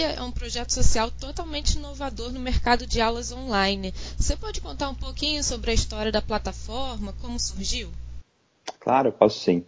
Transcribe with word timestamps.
É 0.00 0.22
um 0.22 0.30
projeto 0.30 0.72
social 0.72 1.10
totalmente 1.10 1.76
inovador 1.76 2.32
no 2.32 2.40
mercado 2.40 2.86
de 2.86 3.00
aulas 3.00 3.32
online. 3.32 3.92
Você 4.18 4.36
pode 4.36 4.60
contar 4.60 4.88
um 4.88 4.94
pouquinho 4.94 5.42
sobre 5.42 5.70
a 5.70 5.74
história 5.74 6.12
da 6.12 6.20
plataforma, 6.20 7.14
como 7.20 7.38
surgiu? 7.38 7.88
Claro, 8.80 9.10
posso 9.12 9.40
sim. 9.40 9.64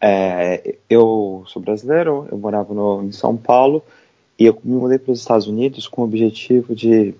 É, 0.00 0.76
eu 0.88 1.44
sou 1.46 1.60
brasileiro, 1.60 2.26
eu 2.30 2.38
morava 2.38 2.72
no, 2.72 3.04
em 3.04 3.12
São 3.12 3.36
Paulo 3.36 3.82
e 4.38 4.46
eu 4.46 4.58
me 4.64 4.74
mudei 4.74 4.98
para 4.98 5.12
os 5.12 5.20
Estados 5.20 5.46
Unidos 5.46 5.86
com 5.86 6.02
o 6.02 6.04
objetivo 6.04 6.74
de 6.74 7.14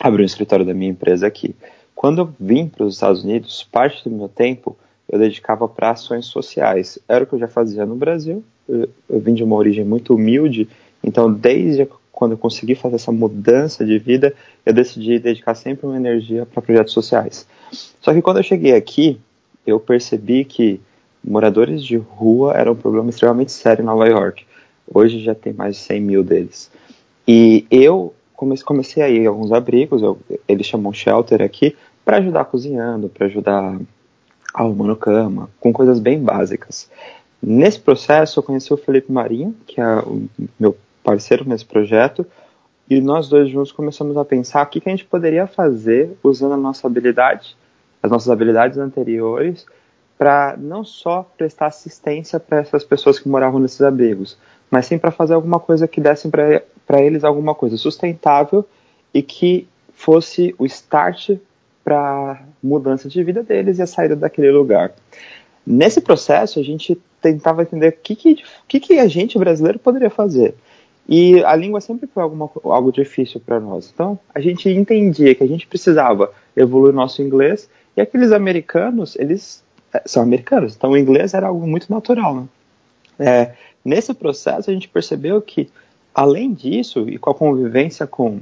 abrir 0.00 0.22
um 0.22 0.26
escritório 0.26 0.66
da 0.66 0.74
minha 0.74 0.90
empresa 0.90 1.26
aqui. 1.26 1.54
Quando 1.94 2.22
eu 2.22 2.34
vim 2.40 2.66
para 2.66 2.84
os 2.84 2.94
Estados 2.94 3.22
Unidos, 3.22 3.66
parte 3.70 4.08
do 4.08 4.14
meu 4.14 4.28
tempo 4.28 4.76
eu 5.08 5.18
dedicava 5.18 5.68
para 5.68 5.90
ações 5.90 6.26
sociais. 6.26 6.98
Era 7.08 7.24
o 7.24 7.26
que 7.26 7.34
eu 7.34 7.38
já 7.38 7.48
fazia 7.48 7.84
no 7.84 7.96
Brasil. 7.96 8.44
Eu, 8.68 8.88
eu 9.08 9.20
vim 9.20 9.34
de 9.34 9.42
uma 9.42 9.56
origem 9.56 9.84
muito 9.84 10.14
humilde, 10.14 10.68
então 11.02 11.32
desde 11.32 11.88
quando 12.20 12.32
eu 12.32 12.38
consegui 12.38 12.74
fazer 12.74 12.96
essa 12.96 13.10
mudança 13.10 13.84
de 13.84 13.98
vida, 13.98 14.34
eu 14.66 14.74
decidi 14.74 15.18
dedicar 15.18 15.54
sempre 15.54 15.86
uma 15.86 15.96
energia 15.96 16.44
para 16.44 16.60
projetos 16.60 16.92
sociais. 16.92 17.46
Só 18.00 18.12
que 18.12 18.20
quando 18.20 18.36
eu 18.38 18.42
cheguei 18.42 18.74
aqui, 18.74 19.18
eu 19.66 19.80
percebi 19.80 20.44
que 20.44 20.80
moradores 21.24 21.82
de 21.82 21.96
rua 21.96 22.54
era 22.54 22.70
um 22.70 22.76
problema 22.76 23.08
extremamente 23.08 23.52
sério 23.52 23.82
em 23.82 23.86
Nova 23.86 24.06
York. 24.06 24.44
Hoje 24.92 25.20
já 25.20 25.34
tem 25.34 25.52
mais 25.52 25.76
de 25.76 25.82
100 25.82 26.00
mil 26.00 26.22
deles. 26.22 26.70
E 27.26 27.64
eu 27.70 28.12
comecei 28.64 29.02
a 29.02 29.08
ir 29.08 29.26
a 29.26 29.30
alguns 29.30 29.52
abrigos, 29.52 30.02
eu, 30.02 30.18
eles 30.48 30.66
chamam 30.66 30.92
shelter 30.92 31.40
aqui, 31.40 31.76
para 32.04 32.18
ajudar 32.18 32.44
cozinhando, 32.46 33.08
para 33.08 33.26
ajudar 33.26 33.78
arrumando 34.52 34.96
cama, 34.96 35.48
com 35.60 35.72
coisas 35.72 36.00
bem 36.00 36.20
básicas. 36.20 36.90
Nesse 37.42 37.78
processo, 37.78 38.40
eu 38.40 38.42
conheci 38.42 38.72
o 38.74 38.76
Felipe 38.76 39.12
Marinho, 39.12 39.54
que 39.66 39.80
é 39.80 39.98
o 40.00 40.24
meu 40.58 40.76
parceiro 41.02 41.48
nesse 41.48 41.64
projeto, 41.64 42.26
e 42.88 43.00
nós 43.00 43.28
dois 43.28 43.48
juntos 43.48 43.72
começamos 43.72 44.16
a 44.16 44.24
pensar 44.24 44.64
o 44.64 44.66
que, 44.66 44.80
que 44.80 44.88
a 44.88 44.92
gente 44.92 45.04
poderia 45.04 45.46
fazer 45.46 46.16
usando 46.22 46.54
a 46.54 46.56
nossa 46.56 46.86
habilidade, 46.86 47.56
as 48.02 48.10
nossas 48.10 48.28
habilidades 48.28 48.78
anteriores, 48.78 49.64
para 50.18 50.56
não 50.58 50.84
só 50.84 51.26
prestar 51.38 51.66
assistência 51.66 52.38
para 52.38 52.58
essas 52.58 52.84
pessoas 52.84 53.18
que 53.18 53.28
moravam 53.28 53.60
nesses 53.60 53.80
abrigos, 53.80 54.36
mas 54.70 54.86
sim 54.86 54.98
para 54.98 55.10
fazer 55.10 55.34
alguma 55.34 55.58
coisa 55.58 55.88
que 55.88 56.00
desse 56.00 56.28
para 56.28 57.00
eles 57.02 57.24
alguma 57.24 57.54
coisa 57.54 57.76
sustentável 57.76 58.66
e 59.14 59.22
que 59.22 59.66
fosse 59.94 60.54
o 60.58 60.66
start 60.66 61.38
para 61.84 62.42
mudança 62.62 63.08
de 63.08 63.22
vida 63.22 63.42
deles 63.42 63.78
e 63.78 63.82
a 63.82 63.86
saída 63.86 64.14
daquele 64.14 64.50
lugar. 64.50 64.92
Nesse 65.66 66.00
processo, 66.00 66.58
a 66.58 66.62
gente 66.62 67.00
tentava 67.20 67.62
entender 67.62 67.88
o 67.88 67.92
que, 67.92 68.16
que, 68.16 68.42
que, 68.66 68.80
que 68.80 68.98
a 68.98 69.06
gente 69.06 69.38
brasileiro 69.38 69.78
poderia 69.78 70.10
fazer. 70.10 70.54
E 71.10 71.42
a 71.42 71.56
língua 71.56 71.80
sempre 71.80 72.06
foi 72.06 72.22
alguma, 72.22 72.48
algo 72.62 72.92
difícil 72.92 73.40
para 73.40 73.58
nós. 73.58 73.90
Então, 73.92 74.16
a 74.32 74.38
gente 74.38 74.70
entendia 74.70 75.34
que 75.34 75.42
a 75.42 75.46
gente 75.46 75.66
precisava 75.66 76.32
evoluir 76.56 76.94
nosso 76.94 77.20
inglês, 77.20 77.68
e 77.96 78.00
aqueles 78.00 78.30
americanos, 78.30 79.16
eles 79.16 79.64
é, 79.92 80.02
são 80.06 80.22
americanos, 80.22 80.76
então 80.76 80.92
o 80.92 80.96
inglês 80.96 81.34
era 81.34 81.48
algo 81.48 81.66
muito 81.66 81.90
natural. 81.90 82.36
Né? 82.36 82.48
É, 83.18 83.54
nesse 83.84 84.14
processo, 84.14 84.70
a 84.70 84.72
gente 84.72 84.86
percebeu 84.86 85.42
que, 85.42 85.68
além 86.14 86.54
disso, 86.54 87.08
e 87.08 87.18
com 87.18 87.30
a 87.30 87.34
convivência 87.34 88.06
com 88.06 88.38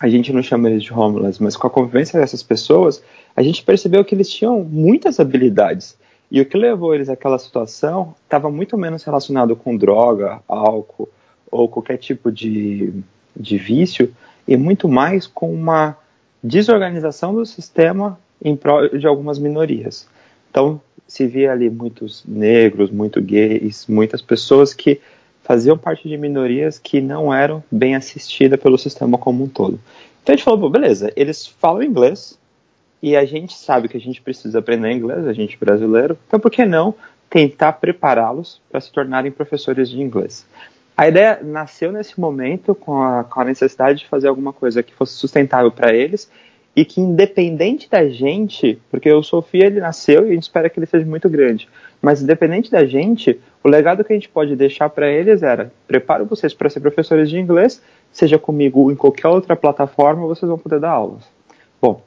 a 0.00 0.08
gente 0.08 0.32
não 0.32 0.42
chama 0.42 0.68
eles 0.68 0.82
de 0.82 0.92
homeless, 0.92 1.40
mas 1.40 1.56
com 1.56 1.68
a 1.68 1.70
convivência 1.70 2.18
dessas 2.18 2.42
pessoas, 2.42 3.00
a 3.36 3.42
gente 3.42 3.62
percebeu 3.62 4.04
que 4.04 4.12
eles 4.12 4.28
tinham 4.28 4.64
muitas 4.64 5.20
habilidades. 5.20 5.96
E 6.28 6.40
o 6.40 6.46
que 6.46 6.58
levou 6.58 6.92
eles 6.92 7.08
àquela 7.08 7.38
situação 7.38 8.12
estava 8.24 8.50
muito 8.50 8.76
menos 8.76 9.04
relacionado 9.04 9.54
com 9.54 9.76
droga, 9.76 10.40
álcool 10.48 11.08
ou 11.52 11.68
qualquer 11.68 11.98
tipo 11.98 12.32
de, 12.32 12.92
de 13.36 13.58
vício, 13.58 14.12
e 14.48 14.56
muito 14.56 14.88
mais 14.88 15.26
com 15.28 15.54
uma 15.54 15.96
desorganização 16.42 17.32
do 17.32 17.46
sistema 17.46 18.18
em 18.44 18.56
prol 18.56 18.88
de 18.88 19.06
algumas 19.06 19.38
minorias. 19.38 20.08
Então, 20.50 20.80
se 21.06 21.26
via 21.26 21.52
ali 21.52 21.70
muitos 21.70 22.24
negros, 22.26 22.90
muito 22.90 23.20
gays, 23.20 23.86
muitas 23.86 24.20
pessoas 24.20 24.74
que 24.74 25.00
faziam 25.42 25.76
parte 25.76 26.08
de 26.08 26.16
minorias 26.16 26.78
que 26.78 27.00
não 27.00 27.32
eram 27.32 27.62
bem 27.70 27.94
assistidas 27.94 28.58
pelo 28.58 28.78
sistema 28.78 29.18
como 29.18 29.44
um 29.44 29.48
todo. 29.48 29.78
Então 30.22 30.32
a 30.32 30.36
gente 30.36 30.44
falou, 30.44 30.70
beleza, 30.70 31.12
eles 31.16 31.46
falam 31.46 31.82
inglês 31.82 32.38
e 33.02 33.16
a 33.16 33.24
gente 33.24 33.54
sabe 33.54 33.88
que 33.88 33.96
a 33.96 34.00
gente 34.00 34.22
precisa 34.22 34.60
aprender 34.60 34.92
inglês, 34.92 35.26
a 35.26 35.32
gente 35.32 35.58
brasileiro, 35.58 36.16
então 36.26 36.38
por 36.38 36.50
que 36.50 36.64
não 36.64 36.94
tentar 37.28 37.72
prepará-los 37.74 38.60
para 38.70 38.80
se 38.80 38.92
tornarem 38.92 39.32
professores 39.32 39.90
de 39.90 40.00
inglês? 40.00 40.46
A 40.96 41.08
ideia 41.08 41.40
nasceu 41.42 41.90
nesse 41.90 42.20
momento 42.20 42.74
com 42.74 43.02
a, 43.02 43.24
com 43.24 43.40
a 43.40 43.44
necessidade 43.44 44.00
de 44.00 44.08
fazer 44.08 44.28
alguma 44.28 44.52
coisa 44.52 44.82
que 44.82 44.94
fosse 44.94 45.14
sustentável 45.14 45.70
para 45.70 45.94
eles 45.94 46.30
e 46.74 46.84
que 46.84 47.00
independente 47.00 47.88
da 47.88 48.08
gente, 48.08 48.80
porque 48.90 49.10
o 49.12 49.22
Sofia 49.22 49.66
ele 49.66 49.80
nasceu 49.80 50.26
e 50.26 50.30
a 50.30 50.34
gente 50.34 50.44
espera 50.44 50.70
que 50.70 50.78
ele 50.78 50.86
seja 50.86 51.04
muito 51.04 51.28
grande, 51.28 51.68
mas 52.00 52.22
independente 52.22 52.70
da 52.70 52.84
gente, 52.86 53.38
o 53.62 53.68
legado 53.68 54.02
que 54.02 54.12
a 54.12 54.16
gente 54.16 54.28
pode 54.28 54.56
deixar 54.56 54.88
para 54.88 55.10
eles 55.10 55.42
era: 55.42 55.72
preparo 55.86 56.24
vocês 56.24 56.54
para 56.54 56.70
ser 56.70 56.80
professores 56.80 57.28
de 57.28 57.38
inglês, 57.38 57.82
seja 58.10 58.38
comigo 58.38 58.80
ou 58.80 58.92
em 58.92 58.96
qualquer 58.96 59.28
outra 59.28 59.54
plataforma, 59.54 60.26
vocês 60.26 60.48
vão 60.48 60.58
poder 60.58 60.80
dar 60.80 60.90
aulas. 60.90 61.24
Bom, 61.80 62.02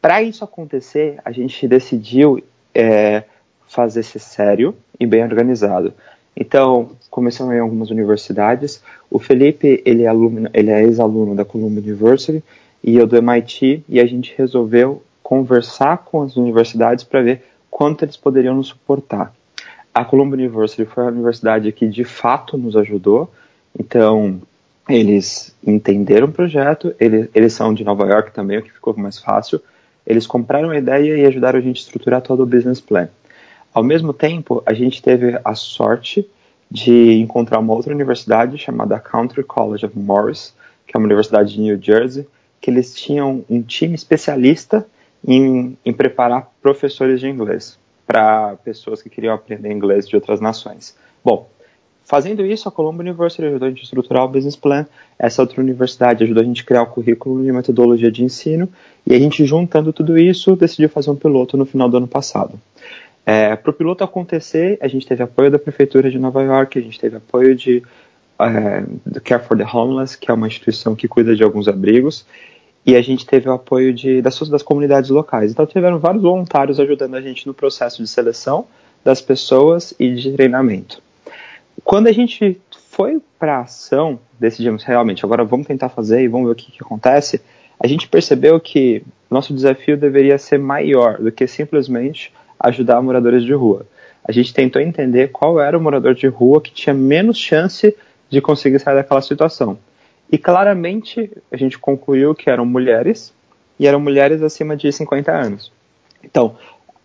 para 0.00 0.22
isso 0.22 0.44
acontecer, 0.44 1.18
a 1.24 1.30
gente 1.30 1.66
decidiu 1.68 2.42
é, 2.74 3.24
fazer 3.68 4.02
ser 4.02 4.18
sério 4.18 4.74
e 4.98 5.06
bem 5.06 5.22
organizado. 5.22 5.94
Então, 6.40 6.90
começamos 7.10 7.52
em 7.52 7.58
algumas 7.58 7.90
universidades. 7.90 8.80
O 9.10 9.18
Felipe, 9.18 9.82
ele 9.84 10.04
é, 10.04 10.06
aluno, 10.06 10.48
ele 10.54 10.70
é 10.70 10.84
ex-aluno 10.84 11.34
da 11.34 11.44
Columbia 11.44 11.82
University, 11.82 12.44
e 12.82 12.96
eu 12.96 13.08
do 13.08 13.16
MIT, 13.16 13.82
e 13.88 13.98
a 13.98 14.06
gente 14.06 14.32
resolveu 14.38 15.02
conversar 15.20 15.98
com 15.98 16.22
as 16.22 16.36
universidades 16.36 17.02
para 17.02 17.22
ver 17.22 17.42
quanto 17.68 18.04
eles 18.04 18.16
poderiam 18.16 18.54
nos 18.54 18.68
suportar. 18.68 19.34
A 19.92 20.04
Columbia 20.04 20.38
University 20.38 20.84
foi 20.84 21.04
a 21.04 21.08
universidade 21.08 21.72
que 21.72 21.88
de 21.88 22.04
fato 22.04 22.56
nos 22.56 22.76
ajudou, 22.76 23.28
então 23.76 24.40
eles 24.88 25.52
entenderam 25.66 26.28
o 26.28 26.32
projeto, 26.32 26.94
eles, 27.00 27.28
eles 27.34 27.52
são 27.52 27.74
de 27.74 27.82
Nova 27.82 28.06
York 28.06 28.30
também, 28.30 28.58
o 28.58 28.62
que 28.62 28.70
ficou 28.70 28.96
mais 28.96 29.18
fácil, 29.18 29.60
eles 30.06 30.24
compraram 30.24 30.70
a 30.70 30.78
ideia 30.78 31.16
e 31.16 31.26
ajudaram 31.26 31.58
a 31.58 31.62
gente 31.62 31.78
a 31.78 31.80
estruturar 31.80 32.22
todo 32.22 32.44
o 32.44 32.46
business 32.46 32.80
plan. 32.80 33.08
Ao 33.72 33.82
mesmo 33.82 34.12
tempo, 34.12 34.62
a 34.66 34.72
gente 34.72 35.02
teve 35.02 35.38
a 35.44 35.54
sorte 35.54 36.28
de 36.70 37.14
encontrar 37.20 37.58
uma 37.58 37.72
outra 37.72 37.94
universidade 37.94 38.58
chamada 38.58 38.98
Country 38.98 39.42
College 39.42 39.86
of 39.86 39.98
Morris, 39.98 40.54
que 40.86 40.96
é 40.96 40.98
uma 40.98 41.06
universidade 41.06 41.54
de 41.54 41.60
New 41.60 41.80
Jersey, 41.80 42.26
que 42.60 42.70
eles 42.70 42.94
tinham 42.94 43.44
um 43.48 43.62
time 43.62 43.94
especialista 43.94 44.86
em, 45.26 45.76
em 45.84 45.92
preparar 45.92 46.50
professores 46.60 47.20
de 47.20 47.28
inglês 47.28 47.78
para 48.06 48.56
pessoas 48.64 49.02
que 49.02 49.10
queriam 49.10 49.34
aprender 49.34 49.70
inglês 49.70 50.08
de 50.08 50.16
outras 50.16 50.40
nações. 50.40 50.96
Bom, 51.22 51.48
fazendo 52.04 52.44
isso, 52.44 52.68
a 52.68 52.72
Columbia 52.72 53.02
University 53.02 53.44
ajudou 53.44 53.66
a 53.66 53.70
gente 53.70 53.80
a 53.80 53.84
estruturar 53.84 54.24
o 54.24 54.28
business 54.28 54.56
plan, 54.56 54.86
essa 55.18 55.42
outra 55.42 55.60
universidade 55.60 56.24
ajudou 56.24 56.42
a 56.42 56.46
gente 56.46 56.62
a 56.62 56.64
criar 56.64 56.82
o 56.82 56.86
currículo 56.86 57.44
de 57.44 57.52
metodologia 57.52 58.10
de 58.10 58.24
ensino, 58.24 58.68
e 59.06 59.14
a 59.14 59.18
gente, 59.18 59.44
juntando 59.44 59.92
tudo 59.92 60.18
isso, 60.18 60.56
decidiu 60.56 60.88
fazer 60.88 61.10
um 61.10 61.16
piloto 61.16 61.56
no 61.56 61.66
final 61.66 61.88
do 61.88 61.98
ano 61.98 62.08
passado. 62.08 62.58
É, 63.30 63.54
para 63.56 63.70
o 63.70 63.74
piloto 63.74 64.02
acontecer, 64.02 64.78
a 64.80 64.88
gente 64.88 65.06
teve 65.06 65.22
apoio 65.22 65.50
da 65.50 65.58
Prefeitura 65.58 66.10
de 66.10 66.18
Nova 66.18 66.42
York, 66.42 66.78
a 66.78 66.80
gente 66.80 66.98
teve 66.98 67.18
apoio 67.18 67.54
de 67.54 67.82
é, 68.40 69.20
Care 69.20 69.44
for 69.44 69.54
the 69.54 69.66
Homeless, 69.70 70.16
que 70.16 70.30
é 70.30 70.34
uma 70.34 70.46
instituição 70.46 70.96
que 70.96 71.06
cuida 71.06 71.36
de 71.36 71.44
alguns 71.44 71.68
abrigos, 71.68 72.24
e 72.86 72.96
a 72.96 73.02
gente 73.02 73.26
teve 73.26 73.46
o 73.46 73.52
apoio 73.52 73.92
de, 73.92 74.22
das, 74.22 74.40
das 74.48 74.62
comunidades 74.62 75.10
locais. 75.10 75.50
Então 75.50 75.66
tiveram 75.66 75.98
vários 75.98 76.22
voluntários 76.22 76.80
ajudando 76.80 77.16
a 77.16 77.20
gente 77.20 77.46
no 77.46 77.52
processo 77.52 78.02
de 78.02 78.08
seleção 78.08 78.64
das 79.04 79.20
pessoas 79.20 79.92
e 80.00 80.14
de 80.14 80.32
treinamento. 80.32 81.02
Quando 81.84 82.06
a 82.06 82.12
gente 82.12 82.58
foi 82.88 83.20
para 83.38 83.58
a 83.58 83.60
ação, 83.60 84.18
decidimos 84.40 84.84
realmente, 84.84 85.22
agora 85.22 85.44
vamos 85.44 85.66
tentar 85.66 85.90
fazer 85.90 86.22
e 86.22 86.28
vamos 86.28 86.46
ver 86.46 86.52
o 86.52 86.56
que, 86.56 86.72
que 86.72 86.82
acontece, 86.82 87.42
a 87.78 87.86
gente 87.86 88.08
percebeu 88.08 88.58
que 88.58 89.04
nosso 89.30 89.52
desafio 89.52 89.98
deveria 89.98 90.38
ser 90.38 90.58
maior 90.58 91.18
do 91.18 91.30
que 91.30 91.46
simplesmente 91.46 92.32
ajudar 92.58 93.00
moradores 93.02 93.44
de 93.44 93.52
rua. 93.52 93.86
A 94.24 94.32
gente 94.32 94.52
tentou 94.52 94.82
entender 94.82 95.28
qual 95.28 95.60
era 95.60 95.76
o 95.76 95.80
morador 95.80 96.14
de 96.14 96.26
rua 96.26 96.60
que 96.60 96.72
tinha 96.72 96.94
menos 96.94 97.38
chance 97.38 97.96
de 98.28 98.40
conseguir 98.40 98.78
sair 98.78 98.94
daquela 98.94 99.22
situação. 99.22 99.78
E 100.30 100.36
claramente 100.36 101.30
a 101.50 101.56
gente 101.56 101.78
concluiu 101.78 102.34
que 102.34 102.50
eram 102.50 102.66
mulheres 102.66 103.32
e 103.78 103.86
eram 103.86 104.00
mulheres 104.00 104.42
acima 104.42 104.76
de 104.76 104.92
50 104.92 105.32
anos. 105.32 105.72
Então, 106.22 106.56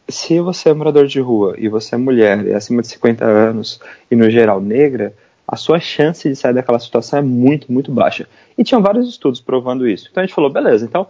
se 0.09 0.39
você 0.39 0.69
é 0.69 0.73
morador 0.73 1.07
de 1.07 1.19
rua 1.21 1.55
e 1.57 1.69
você 1.69 1.95
é 1.95 1.97
mulher 1.97 2.45
e 2.45 2.51
é 2.51 2.55
acima 2.55 2.81
de 2.81 2.89
50 2.89 3.23
anos 3.23 3.79
e 4.11 4.15
no 4.15 4.29
geral 4.29 4.59
negra, 4.59 5.13
a 5.47 5.55
sua 5.55 5.79
chance 5.79 6.27
de 6.27 6.35
sair 6.35 6.53
daquela 6.53 6.79
situação 6.79 7.19
é 7.19 7.21
muito, 7.21 7.71
muito 7.71 7.91
baixa. 7.91 8.27
E 8.57 8.63
tinham 8.63 8.81
vários 8.81 9.07
estudos 9.07 9.39
provando 9.39 9.87
isso. 9.87 10.07
Então 10.11 10.21
a 10.21 10.25
gente 10.25 10.35
falou, 10.35 10.51
beleza, 10.51 10.85
então 10.85 11.07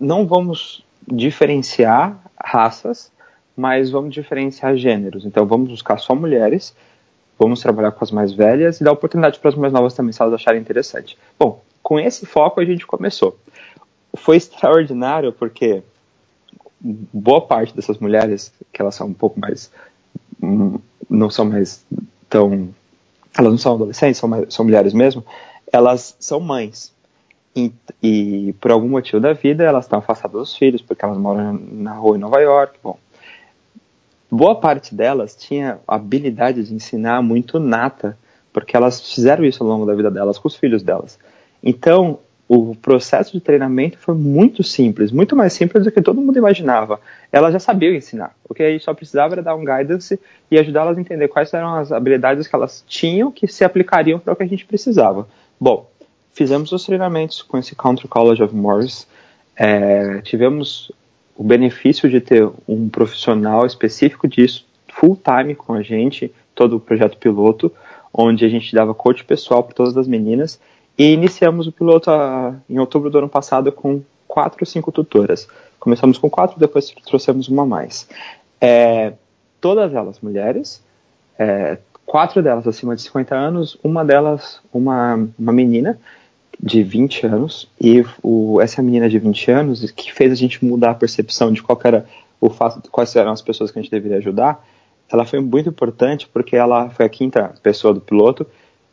não 0.00 0.26
vamos 0.26 0.84
diferenciar 1.06 2.18
raças, 2.42 3.10
mas 3.56 3.90
vamos 3.90 4.14
diferenciar 4.14 4.76
gêneros. 4.76 5.24
Então 5.24 5.46
vamos 5.46 5.70
buscar 5.70 5.98
só 5.98 6.14
mulheres 6.14 6.74
vamos 7.42 7.60
trabalhar 7.60 7.90
com 7.90 8.04
as 8.04 8.10
mais 8.10 8.32
velhas 8.32 8.80
e 8.80 8.84
dar 8.84 8.92
oportunidade 8.92 9.38
para 9.38 9.48
as 9.48 9.56
mais 9.56 9.72
novas 9.72 9.94
também, 9.94 10.12
se 10.12 10.22
elas 10.22 10.34
acharem 10.34 10.60
interessante. 10.60 11.18
Bom, 11.38 11.60
com 11.82 11.98
esse 11.98 12.24
foco 12.24 12.60
a 12.60 12.64
gente 12.64 12.86
começou. 12.86 13.36
Foi 14.14 14.36
extraordinário 14.36 15.32
porque 15.32 15.82
boa 16.80 17.40
parte 17.40 17.74
dessas 17.74 17.98
mulheres, 17.98 18.52
que 18.72 18.80
elas 18.80 18.94
são 18.94 19.08
um 19.08 19.14
pouco 19.14 19.40
mais. 19.40 19.70
Hum, 20.42 20.78
não 21.10 21.30
são 21.30 21.44
mais 21.46 21.84
tão. 22.28 22.68
Elas 23.36 23.50
não 23.50 23.58
são 23.58 23.74
adolescentes, 23.74 24.18
são, 24.18 24.28
mais, 24.28 24.52
são 24.52 24.64
mulheres 24.64 24.92
mesmo, 24.92 25.24
elas 25.72 26.16
são 26.20 26.38
mães. 26.38 26.92
E, 27.54 27.72
e, 28.02 28.54
por 28.60 28.70
algum 28.70 28.88
motivo 28.88 29.20
da 29.20 29.34
vida 29.34 29.62
elas 29.62 29.84
estão 29.84 29.98
afastadas 29.98 30.38
dos 30.38 30.56
filhos, 30.56 30.80
porque 30.80 31.04
elas 31.04 31.18
moram 31.18 31.52
na 31.52 31.92
rua 31.92 32.16
em 32.16 32.20
Nova 32.20 32.40
York. 32.40 32.78
Bom, 32.82 32.98
boa 34.34 34.54
parte 34.54 34.94
delas 34.94 35.36
tinha 35.36 35.78
habilidade 35.86 36.64
de 36.64 36.74
ensinar 36.74 37.20
muito 37.20 37.60
nata, 37.60 38.16
porque 38.50 38.74
elas 38.74 39.12
fizeram 39.12 39.44
isso 39.44 39.62
ao 39.62 39.68
longo 39.68 39.84
da 39.84 39.94
vida 39.94 40.10
delas 40.10 40.38
com 40.38 40.48
os 40.48 40.56
filhos 40.56 40.82
delas. 40.82 41.18
Então, 41.62 42.18
o 42.48 42.74
processo 42.74 43.32
de 43.32 43.40
treinamento 43.40 43.98
foi 43.98 44.14
muito 44.14 44.62
simples, 44.62 45.12
muito 45.12 45.36
mais 45.36 45.52
simples 45.52 45.84
do 45.84 45.92
que 45.92 46.00
todo 46.00 46.20
mundo 46.20 46.38
imaginava. 46.38 46.98
Elas 47.30 47.52
já 47.52 47.58
sabiam 47.58 47.94
ensinar. 47.94 48.34
O 48.48 48.54
que 48.54 48.62
a 48.62 48.70
gente 48.70 48.84
só 48.84 48.94
precisava 48.94 49.34
era 49.34 49.42
dar 49.42 49.54
um 49.54 49.64
guidance 49.64 50.18
e 50.50 50.58
ajudá-las 50.58 50.96
a 50.96 51.00
entender 51.00 51.28
quais 51.28 51.52
eram 51.52 51.74
as 51.74 51.92
habilidades 51.92 52.46
que 52.46 52.54
elas 52.54 52.82
tinham 52.86 53.30
que 53.30 53.46
se 53.46 53.64
aplicariam 53.64 54.18
para 54.18 54.32
o 54.32 54.36
que 54.36 54.42
a 54.42 54.48
gente 54.48 54.64
precisava. 54.64 55.28
Bom, 55.60 55.90
fizemos 56.32 56.72
os 56.72 56.84
treinamentos 56.84 57.42
com 57.42 57.58
esse 57.58 57.76
Country 57.76 58.08
College 58.08 58.42
of 58.42 58.54
Morris. 58.54 59.06
É, 59.56 60.20
tivemos 60.22 60.90
o 61.36 61.42
benefício 61.42 62.08
de 62.08 62.20
ter 62.20 62.48
um 62.68 62.88
profissional 62.88 63.66
específico 63.66 64.28
disso, 64.28 64.66
full 64.88 65.16
time 65.16 65.54
com 65.54 65.72
a 65.72 65.82
gente, 65.82 66.32
todo 66.54 66.76
o 66.76 66.80
projeto 66.80 67.16
piloto, 67.16 67.72
onde 68.12 68.44
a 68.44 68.48
gente 68.48 68.74
dava 68.74 68.94
coach 68.94 69.24
pessoal 69.24 69.62
para 69.62 69.74
todas 69.74 69.96
as 69.96 70.06
meninas 70.06 70.60
e 70.98 71.12
iniciamos 71.12 71.66
o 71.66 71.72
piloto 71.72 72.10
a, 72.10 72.54
em 72.68 72.78
outubro 72.78 73.08
do 73.08 73.18
ano 73.18 73.28
passado 73.28 73.72
com 73.72 74.02
quatro 74.28 74.58
ou 74.60 74.66
cinco 74.66 74.92
tutoras. 74.92 75.48
Começamos 75.80 76.18
com 76.18 76.28
quatro, 76.28 76.60
depois 76.60 76.90
trouxemos 77.04 77.48
uma 77.48 77.64
mais. 77.66 78.08
É, 78.60 79.14
todas 79.60 79.94
elas 79.94 80.20
mulheres, 80.20 80.82
é, 81.38 81.78
quatro 82.04 82.42
delas 82.42 82.66
acima 82.66 82.94
de 82.94 83.02
50 83.02 83.34
anos, 83.34 83.78
uma 83.82 84.04
delas 84.04 84.60
uma, 84.72 85.28
uma 85.38 85.52
menina 85.52 85.98
de 86.60 86.82
20 86.82 87.26
anos, 87.26 87.68
e 87.80 88.04
o, 88.22 88.60
essa 88.60 88.82
menina 88.82 89.08
de 89.08 89.18
20 89.18 89.50
anos 89.50 89.90
que 89.90 90.12
fez 90.12 90.32
a 90.32 90.36
gente 90.36 90.64
mudar 90.64 90.90
a 90.90 90.94
percepção 90.94 91.52
de 91.52 91.62
qual 91.62 91.78
era 91.84 92.06
o 92.40 92.50
fato, 92.50 92.90
quais 92.90 93.14
eram 93.16 93.32
as 93.32 93.42
pessoas 93.42 93.70
que 93.70 93.78
a 93.78 93.82
gente 93.82 93.90
deveria 93.90 94.18
ajudar, 94.18 94.64
ela 95.10 95.24
foi 95.24 95.40
muito 95.40 95.68
importante 95.68 96.28
porque 96.32 96.56
ela 96.56 96.88
foi 96.90 97.06
a 97.06 97.08
quinta 97.08 97.54
pessoa 97.62 97.92
do 97.92 98.00
piloto 98.00 98.46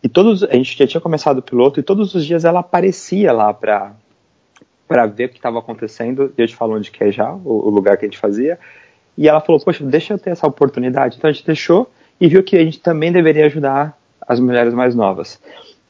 e 0.03 0.07
todos 0.07 0.43
a 0.43 0.53
gente 0.53 0.77
já 0.77 0.87
tinha 0.87 1.01
começado 1.01 1.39
o 1.39 1.41
piloto 1.41 1.79
e 1.79 1.83
todos 1.83 2.15
os 2.15 2.25
dias 2.25 2.45
ela 2.45 2.59
aparecia 2.59 3.31
lá 3.31 3.53
para 3.53 3.93
para 4.87 5.05
ver 5.05 5.25
o 5.25 5.29
que 5.29 5.37
estava 5.37 5.59
acontecendo. 5.59 6.33
E 6.35 6.41
eu 6.41 6.47
te 6.47 6.55
falo 6.55 6.75
onde 6.75 6.89
que 6.89 7.03
é 7.03 7.11
já 7.11 7.31
o, 7.31 7.67
o, 7.67 7.69
lugar 7.69 7.95
que 7.95 8.05
a 8.05 8.07
gente 8.07 8.17
fazia. 8.17 8.57
E 9.15 9.27
ela 9.27 9.39
falou: 9.39 9.61
"Poxa, 9.61 9.83
deixa 9.83 10.13
eu 10.13 10.17
ter 10.17 10.31
essa 10.31 10.47
oportunidade". 10.47 11.17
Então 11.17 11.29
a 11.29 11.33
gente 11.33 11.45
deixou 11.45 11.91
e 12.19 12.27
viu 12.27 12.43
que 12.43 12.57
a 12.57 12.63
gente 12.63 12.79
também 12.79 13.11
deveria 13.11 13.45
ajudar 13.45 13.97
as 14.27 14.39
mulheres 14.39 14.73
mais 14.73 14.95
novas. 14.95 15.39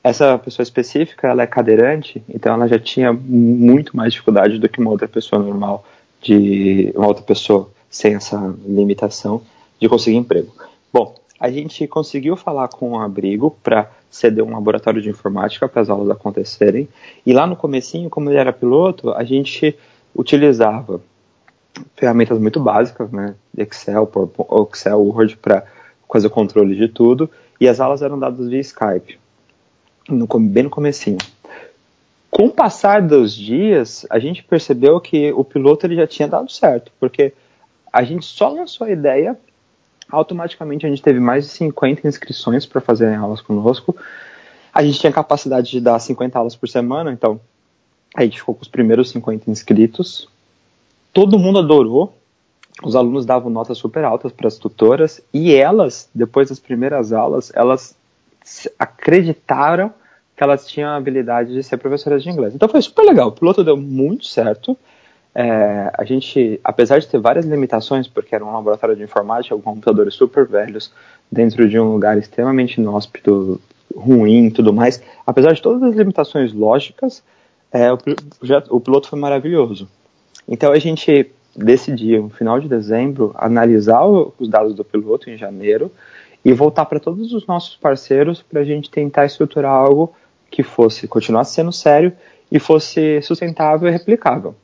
Essa 0.04 0.38
pessoa 0.38 0.64
específica, 0.64 1.28
ela 1.28 1.44
é 1.44 1.48
cadeirante, 1.48 2.24
então 2.30 2.54
ela 2.54 2.68
já 2.68 2.80
tinha 2.80 3.12
muito 3.12 3.96
mais 3.96 4.14
dificuldade 4.14 4.58
do 4.58 4.70
que 4.70 4.80
uma 4.80 4.92
outra 4.92 5.08
pessoa 5.08 5.42
normal, 5.42 5.84
de 6.22 6.92
uma 6.96 7.08
outra 7.08 7.24
pessoa 7.24 7.70
sem 7.90 8.16
essa 8.16 8.56
limitação 8.66 9.42
de 9.80 9.90
conseguir 9.90 10.18
emprego. 10.18 10.54
Bom, 10.92 11.16
a 11.40 11.50
gente 11.50 11.86
conseguiu 11.88 12.36
falar 12.38 12.68
com 12.70 12.92
o 12.92 13.00
abrigo 13.00 13.56
para 13.64 13.90
ceder 14.10 14.44
um 14.44 14.52
laboratório 14.52 15.02
de 15.02 15.10
informática 15.10 15.68
para 15.68 15.82
as 15.82 15.90
aulas 15.90 16.10
acontecerem. 16.10 16.88
E 17.26 17.32
lá 17.32 17.46
no 17.46 17.56
comecinho, 17.56 18.10
como 18.10 18.30
ele 18.30 18.38
era 18.38 18.52
piloto, 18.52 19.12
a 19.12 19.24
gente 19.24 19.78
utilizava 20.16 21.02
ferramentas 21.96 22.40
muito 22.40 22.60
básicas, 22.60 23.12
né, 23.12 23.36
Excel, 23.58 24.10
Excel, 24.72 25.02
Word 25.02 25.38
para 25.38 25.64
fazer 26.12 26.28
o 26.28 26.32
controle 26.32 26.76
de 26.76 26.88
tudo, 26.88 27.30
e 27.62 27.68
as 27.68 27.80
aulas 27.80 28.02
eram 28.02 28.18
dadas 28.18 28.48
via 28.48 28.60
Skype, 28.60 29.19
no, 30.16 30.28
bem 30.40 30.64
no 30.64 30.70
comecinho. 30.70 31.18
Com 32.30 32.46
o 32.46 32.52
passar 32.52 33.02
dos 33.02 33.34
dias, 33.34 34.06
a 34.10 34.20
gente 34.20 34.44
percebeu 34.44 35.00
que 35.00 35.32
o 35.34 35.44
piloto 35.44 35.86
ele 35.86 35.96
já 35.96 36.08
tinha 36.08 36.28
dado 36.28 36.52
certo, 36.52 36.92
porque 37.00 37.34
a 37.92 38.04
gente 38.04 38.26
só 38.26 38.50
lançou 38.50 38.86
a 38.86 38.92
ideia 38.92 39.38
automaticamente 40.12 40.86
a 40.86 40.90
gente 40.90 41.02
teve 41.02 41.20
mais 41.20 41.46
de 41.46 41.52
50 41.52 42.08
inscrições 42.08 42.66
para 42.66 42.82
fazerem 42.82 43.16
aulas 43.16 43.42
conosco. 43.42 43.96
A 44.74 44.84
gente 44.84 45.00
tinha 45.00 45.12
capacidade 45.12 45.70
de 45.70 45.80
dar 45.80 46.00
50 46.00 46.38
aulas 46.38 46.56
por 46.56 46.68
semana, 46.68 47.12
então 47.12 47.40
a 48.16 48.24
gente 48.24 48.40
ficou 48.40 48.56
com 48.56 48.62
os 48.62 48.68
primeiros 48.68 49.12
50 49.12 49.50
inscritos. 49.50 50.28
Todo 51.14 51.40
mundo 51.40 51.60
adorou. 51.60 52.14
Os 52.82 52.96
alunos 52.96 53.26
davam 53.26 53.50
notas 53.50 53.78
super 53.78 54.06
altas 54.06 54.32
para 54.32 54.48
as 54.48 54.58
tutoras 54.58 55.22
e 55.34 55.54
elas, 55.54 56.10
depois 56.16 56.48
das 56.48 56.62
primeiras 56.62 57.12
aulas, 57.12 57.52
elas 57.54 57.94
acreditaram 58.78 59.94
que 60.36 60.44
elas 60.44 60.66
tinham 60.66 60.90
a 60.90 60.96
habilidade 60.96 61.54
de 61.54 61.62
ser 61.62 61.78
professoras 61.78 62.24
de 62.24 62.30
inglês. 62.30 62.56
Então 62.56 62.70
foi 62.70 62.82
super 62.82 63.04
legal. 63.04 63.28
O 63.28 63.32
piloto 63.32 63.64
deu 63.64 63.76
muito 63.76 64.26
certo. 64.26 64.78
É, 65.36 65.92
a 65.94 66.04
gente, 66.04 66.60
apesar 66.64 67.00
de 67.00 67.08
ter 67.08 67.20
várias 67.20 67.46
limitações, 67.46 68.08
porque 68.08 68.34
era 68.34 68.44
um 68.44 68.54
laboratório 68.54 68.96
de 68.96 69.04
informática 69.04 69.56
com 69.56 69.62
computadores 69.62 70.14
super 70.14 70.48
velhos, 70.48 70.92
dentro 71.32 71.68
de 71.68 71.80
um 71.80 71.92
lugar 71.92 72.18
extremamente 72.18 72.80
inóspito, 72.80 73.62
ruim 73.96 74.48
e 74.48 74.52
tudo 74.52 74.74
mais, 74.74 75.02
apesar 75.26 75.54
de 75.54 75.62
todas 75.62 75.84
as 75.84 75.96
limitações 75.96 76.54
lógicas, 76.54 77.24
é, 77.72 77.92
o, 77.92 77.98
o 78.70 78.80
piloto 78.80 79.10
foi 79.10 79.20
maravilhoso. 79.20 79.88
Então 80.48 80.72
a 80.72 80.80
gente 80.80 81.32
decidiu, 81.56 82.24
no 82.24 82.30
final 82.30 82.60
de 82.60 82.68
dezembro, 82.68 83.32
analisar 83.36 84.06
os 84.06 84.48
dados 84.48 84.74
do 84.74 84.84
piloto 84.84 85.30
em 85.30 85.38
janeiro 85.38 85.92
e 86.44 86.54
voltar 86.54 86.86
para 86.86 87.00
todos 87.00 87.34
os 87.34 87.46
nossos 87.46 87.76
parceiros 87.76 88.42
para 88.42 88.62
a 88.62 88.64
gente 88.64 88.90
tentar 88.90 89.26
estruturar 89.26 89.72
algo 89.72 90.14
que 90.50 90.64
fosse 90.64 91.08
continuar 91.08 91.44
sendo 91.44 91.72
sério 91.72 92.14
e 92.52 92.60
fosse 92.60 93.22
sustentável 93.22 93.88
e 93.88 93.92
replicável. 93.92 94.56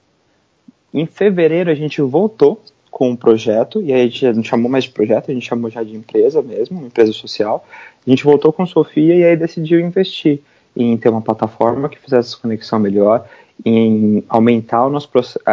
Em 0.93 1.05
fevereiro 1.05 1.69
a 1.69 1.75
gente 1.75 2.01
voltou 2.01 2.61
com 2.89 3.09
um 3.09 3.15
projeto, 3.15 3.81
e 3.81 3.91
aí 3.91 4.03
a 4.03 4.05
gente 4.05 4.25
não 4.31 4.43
chamou 4.43 4.71
mais 4.71 4.85
de 4.85 4.91
projeto, 4.91 5.29
a 5.29 5.33
gente 5.33 5.45
chamou 5.45 5.69
já 5.69 5.83
de 5.83 5.93
empresa 5.93 6.41
mesmo, 6.41 6.77
uma 6.77 6.87
empresa 6.87 7.11
social. 7.11 7.67
A 8.07 8.09
gente 8.09 8.23
voltou 8.23 8.53
com 8.53 8.65
Sofia 8.65 9.13
e 9.13 9.21
aí 9.21 9.35
decidiu 9.35 9.81
investir 9.81 10.39
em 10.73 10.95
ter 10.95 11.09
uma 11.09 11.21
plataforma 11.21 11.89
que 11.89 11.99
fizesse 11.99 12.29
essa 12.29 12.37
conexão 12.37 12.79
melhor, 12.79 13.27
em 13.65 14.23
aumentar 14.29 14.85
o, 14.85 14.89
nosso, 14.89 15.09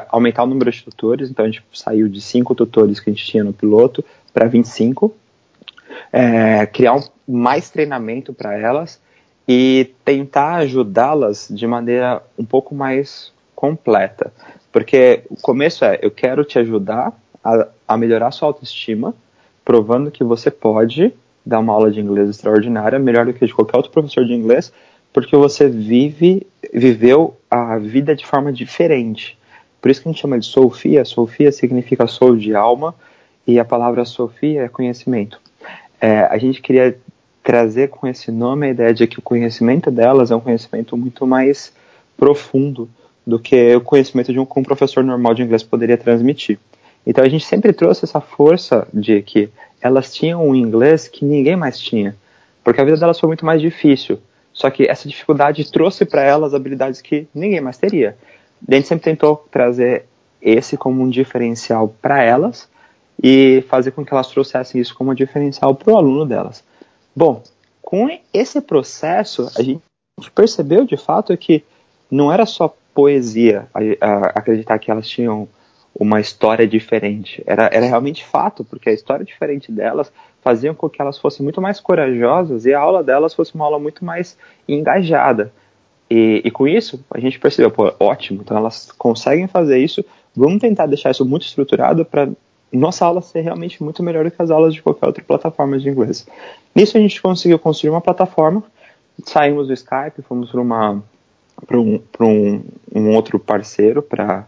aumentar 0.09 0.45
o 0.45 0.47
número 0.47 0.71
de 0.71 0.85
tutores, 0.85 1.31
então 1.31 1.45
a 1.45 1.49
gente 1.49 1.65
saiu 1.73 2.09
de 2.09 2.21
cinco 2.21 2.55
tutores 2.55 3.01
que 3.01 3.11
a 3.11 3.13
gente 3.13 3.27
tinha 3.27 3.43
no 3.43 3.53
piloto 3.53 4.05
para 4.33 4.47
25, 4.47 5.13
é, 6.13 6.67
criar 6.67 6.95
um, 6.95 7.03
mais 7.27 7.71
treinamento 7.71 8.33
para 8.33 8.57
elas 8.57 9.01
e 9.47 9.93
tentar 10.05 10.57
ajudá-las 10.57 11.49
de 11.51 11.67
maneira 11.67 12.23
um 12.39 12.45
pouco 12.45 12.75
mais 12.75 13.33
completa. 13.55 14.33
Porque 14.71 15.23
o 15.29 15.37
começo 15.37 15.85
é, 15.85 15.99
eu 16.03 16.11
quero 16.11 16.45
te 16.45 16.59
ajudar 16.59 17.13
a, 17.45 17.69
a 17.87 17.97
melhorar 17.97 18.31
sua 18.31 18.49
autoestima, 18.49 19.15
provando 19.65 20.11
que 20.11 20.25
você 20.25 20.51
pode 20.51 21.13
dar 21.45 21.59
uma 21.59 21.73
aula 21.73 21.91
de 21.91 22.01
inglês 22.01 22.31
extraordinária, 22.31 22.99
melhor 22.99 23.27
do 23.27 23.35
que 23.35 23.45
de 23.45 23.53
qualquer 23.53 23.77
outro 23.77 23.93
professor 23.93 24.25
de 24.25 24.33
inglês, 24.33 24.73
porque 25.13 25.37
você 25.37 25.69
vive, 25.69 26.47
viveu 26.73 27.37
a 27.51 27.77
vida 27.79 28.15
de 28.15 28.25
forma 28.25 28.53
diferente. 28.53 29.37
Por 29.81 29.91
isso 29.91 30.01
que 30.01 30.09
a 30.09 30.13
gente 30.13 30.21
chama 30.21 30.39
de 30.39 30.47
Sofia. 30.47 31.05
Sofia 31.05 31.51
significa 31.51 32.07
soul 32.07 32.37
de 32.37 32.55
alma 32.55 32.95
e 33.47 33.59
a 33.59 33.65
palavra 33.65 34.05
Sofia 34.05 34.63
é 34.63 34.69
conhecimento. 34.69 35.42
É, 36.03 36.23
a 36.23 36.37
gente 36.37 36.61
queria 36.61 36.99
trazer 37.45 37.89
com 37.89 38.09
esse 38.09 38.33
nome 38.33 38.67
a 38.67 38.71
ideia 38.71 38.93
de 38.93 39.07
que 39.07 39.21
o 39.21 39.23
conhecimento 39.23 39.89
delas 39.89 40.33
é 40.33 40.37
um 40.37 40.41
conhecimento 40.41 40.97
muito 40.97 41.25
mais 41.25 41.73
profundo 42.17 42.91
do 43.25 43.39
que 43.39 43.77
o 43.77 43.81
conhecimento 43.81 44.33
de 44.33 44.41
um, 44.41 44.43
um 44.57 44.63
professor 44.65 45.05
normal 45.05 45.33
de 45.33 45.43
inglês 45.43 45.63
poderia 45.63 45.97
transmitir. 45.97 46.59
Então 47.07 47.23
a 47.23 47.29
gente 47.29 47.45
sempre 47.45 47.73
trouxe 47.73 48.05
essa 48.05 48.21
força 48.21 48.87
de 48.93 49.23
que 49.23 49.49
elas 49.81 50.13
tinham 50.13 50.45
um 50.45 50.57
inglês 50.57 51.07
que 51.07 51.25
ninguém 51.25 51.55
mais 51.55 51.79
tinha, 51.79 52.17
porque 52.65 52.81
a 52.81 52.85
vida 52.85 52.97
delas 52.97 53.21
foi 53.21 53.29
muito 53.29 53.47
mais 53.47 53.61
difícil. 53.61 54.19
Só 54.53 54.71
que 54.71 54.89
essa 54.89 55.09
dificuldade 55.09 55.71
trouxe 55.71 56.05
para 56.05 56.23
elas 56.23 56.53
habilidades 56.53 57.01
que 57.01 57.29
ninguém 57.33 57.61
mais 57.61 57.79
teria. 57.79 58.17
A 58.69 58.75
gente 58.75 58.89
sempre 58.89 59.05
tentou 59.05 59.47
trazer 59.53 60.05
esse 60.41 60.77
como 60.77 61.01
um 61.01 61.09
diferencial 61.09 61.95
para 62.03 62.25
elas 62.25 62.69
e 63.23 63.65
fazer 63.69 63.91
com 63.93 64.05
que 64.05 64.13
elas 64.13 64.29
trouxessem 64.29 64.81
isso 64.81 64.95
como 64.95 65.15
diferencial 65.15 65.75
para 65.75 65.93
o 65.93 65.97
aluno 65.97 66.27
delas. 66.27 66.63
Bom, 67.15 67.43
com 67.81 68.09
esse 68.33 68.61
processo, 68.61 69.51
a 69.57 69.63
gente 69.63 69.83
percebeu 70.35 70.85
de 70.85 70.97
fato 70.97 71.37
que 71.37 71.65
não 72.11 72.33
era 72.33 72.47
só 72.47 72.75
poesia, 72.95 73.67
a, 73.73 73.81
a, 74.07 74.19
acreditar 74.39 74.79
que 74.79 74.91
elas 74.91 75.09
tinham 75.09 75.49
uma 75.95 76.21
história 76.21 76.67
diferente. 76.67 77.43
Era, 77.47 77.69
era 77.73 77.87
realmente 77.87 78.25
fato, 78.25 78.65
porque 78.65 78.89
a 78.89 78.93
história 78.93 79.25
diferente 79.25 79.71
delas 79.71 80.13
fazia 80.41 80.73
com 80.75 80.89
que 80.89 81.01
elas 81.01 81.19
fossem 81.19 81.45
muito 81.45 81.61
mais 81.61 81.81
corajosas 81.81 82.65
e 82.65 82.75
a 82.75 82.81
aula 82.81 83.03
delas 83.03 83.35
fosse 83.35 83.55
uma 83.55 83.65
aula 83.65 83.79
muito 83.79 84.05
mais 84.05 84.37
engajada. 84.69 85.53
E, 86.11 86.43
e 86.45 86.51
com 86.51 86.67
isso, 86.67 87.03
a 87.11 87.21
gente 87.21 87.39
percebeu, 87.39 87.71
pô, 87.71 87.93
ótimo, 88.01 88.43
então 88.43 88.57
elas 88.57 88.91
conseguem 88.93 89.47
fazer 89.47 89.79
isso, 89.79 90.05
vamos 90.35 90.61
tentar 90.61 90.87
deixar 90.87 91.11
isso 91.11 91.25
muito 91.25 91.47
estruturado 91.47 92.05
para 92.05 92.29
nossa 92.73 93.05
aula 93.05 93.21
ser 93.21 93.43
realmente 93.43 93.83
muito 93.83 94.03
melhor 94.03 94.25
do 94.25 94.31
que 94.31 94.41
as 94.41 94.51
aulas 94.51 94.75
de 94.75 94.83
qualquer 94.83 95.07
outra 95.07 95.23
plataforma 95.23 95.79
de 95.79 95.89
inglês. 95.89 96.27
Nisso 96.75 96.97
a 96.97 97.01
gente 97.01 97.21
conseguiu 97.21 97.59
construir 97.59 97.91
uma 97.91 98.01
plataforma, 98.01 98.63
saímos 99.25 99.69
do 99.69 99.75
Skype, 99.75 100.23
fomos 100.23 100.51
para 100.51 100.63
para 101.67 101.79
um, 101.79 102.01
um, 102.21 102.65
um 102.95 103.15
outro 103.15 103.39
parceiro 103.39 104.03
para 104.03 104.47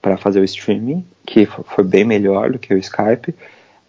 para 0.00 0.16
fazer 0.16 0.40
o 0.40 0.44
streaming, 0.44 1.04
que 1.26 1.44
foi 1.44 1.84
bem 1.84 2.04
melhor 2.04 2.50
do 2.50 2.58
que 2.58 2.72
o 2.72 2.78
Skype. 2.78 3.34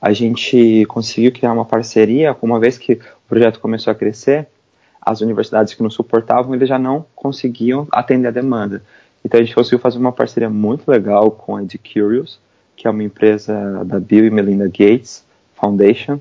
A 0.02 0.12
gente 0.12 0.86
conseguiu 0.88 1.32
criar 1.32 1.54
uma 1.54 1.64
parceria, 1.64 2.36
uma 2.42 2.60
vez 2.60 2.78
que 2.78 2.94
o 2.94 3.00
projeto 3.30 3.62
começou 3.62 3.92
a 3.92 3.96
crescer, 3.96 4.48
as 5.02 5.22
universidades 5.22 5.74
que 5.74 5.82
nos 5.82 5.94
suportavam, 5.94 6.54
eles 6.54 6.68
já 6.68 6.78
não 6.78 7.06
conseguiam 7.16 7.88
atender 7.92 8.28
a 8.28 8.32
demanda. 8.32 8.84
Então 9.24 9.40
a 9.40 9.44
gente 9.44 9.56
conseguiu 9.56 9.80
fazer 9.80 10.00
uma 10.00 10.12
parceria 10.12 10.50
muito 10.50 10.90
legal 10.90 11.32
com 11.32 11.56
a 11.56 11.62
Curious, 11.62 12.40
que 12.82 12.88
é 12.88 12.90
uma 12.90 13.04
empresa 13.04 13.86
da 13.86 14.00
Bill 14.00 14.26
e 14.26 14.32
Melinda 14.32 14.66
Gates 14.66 15.24
Foundation, 15.54 16.20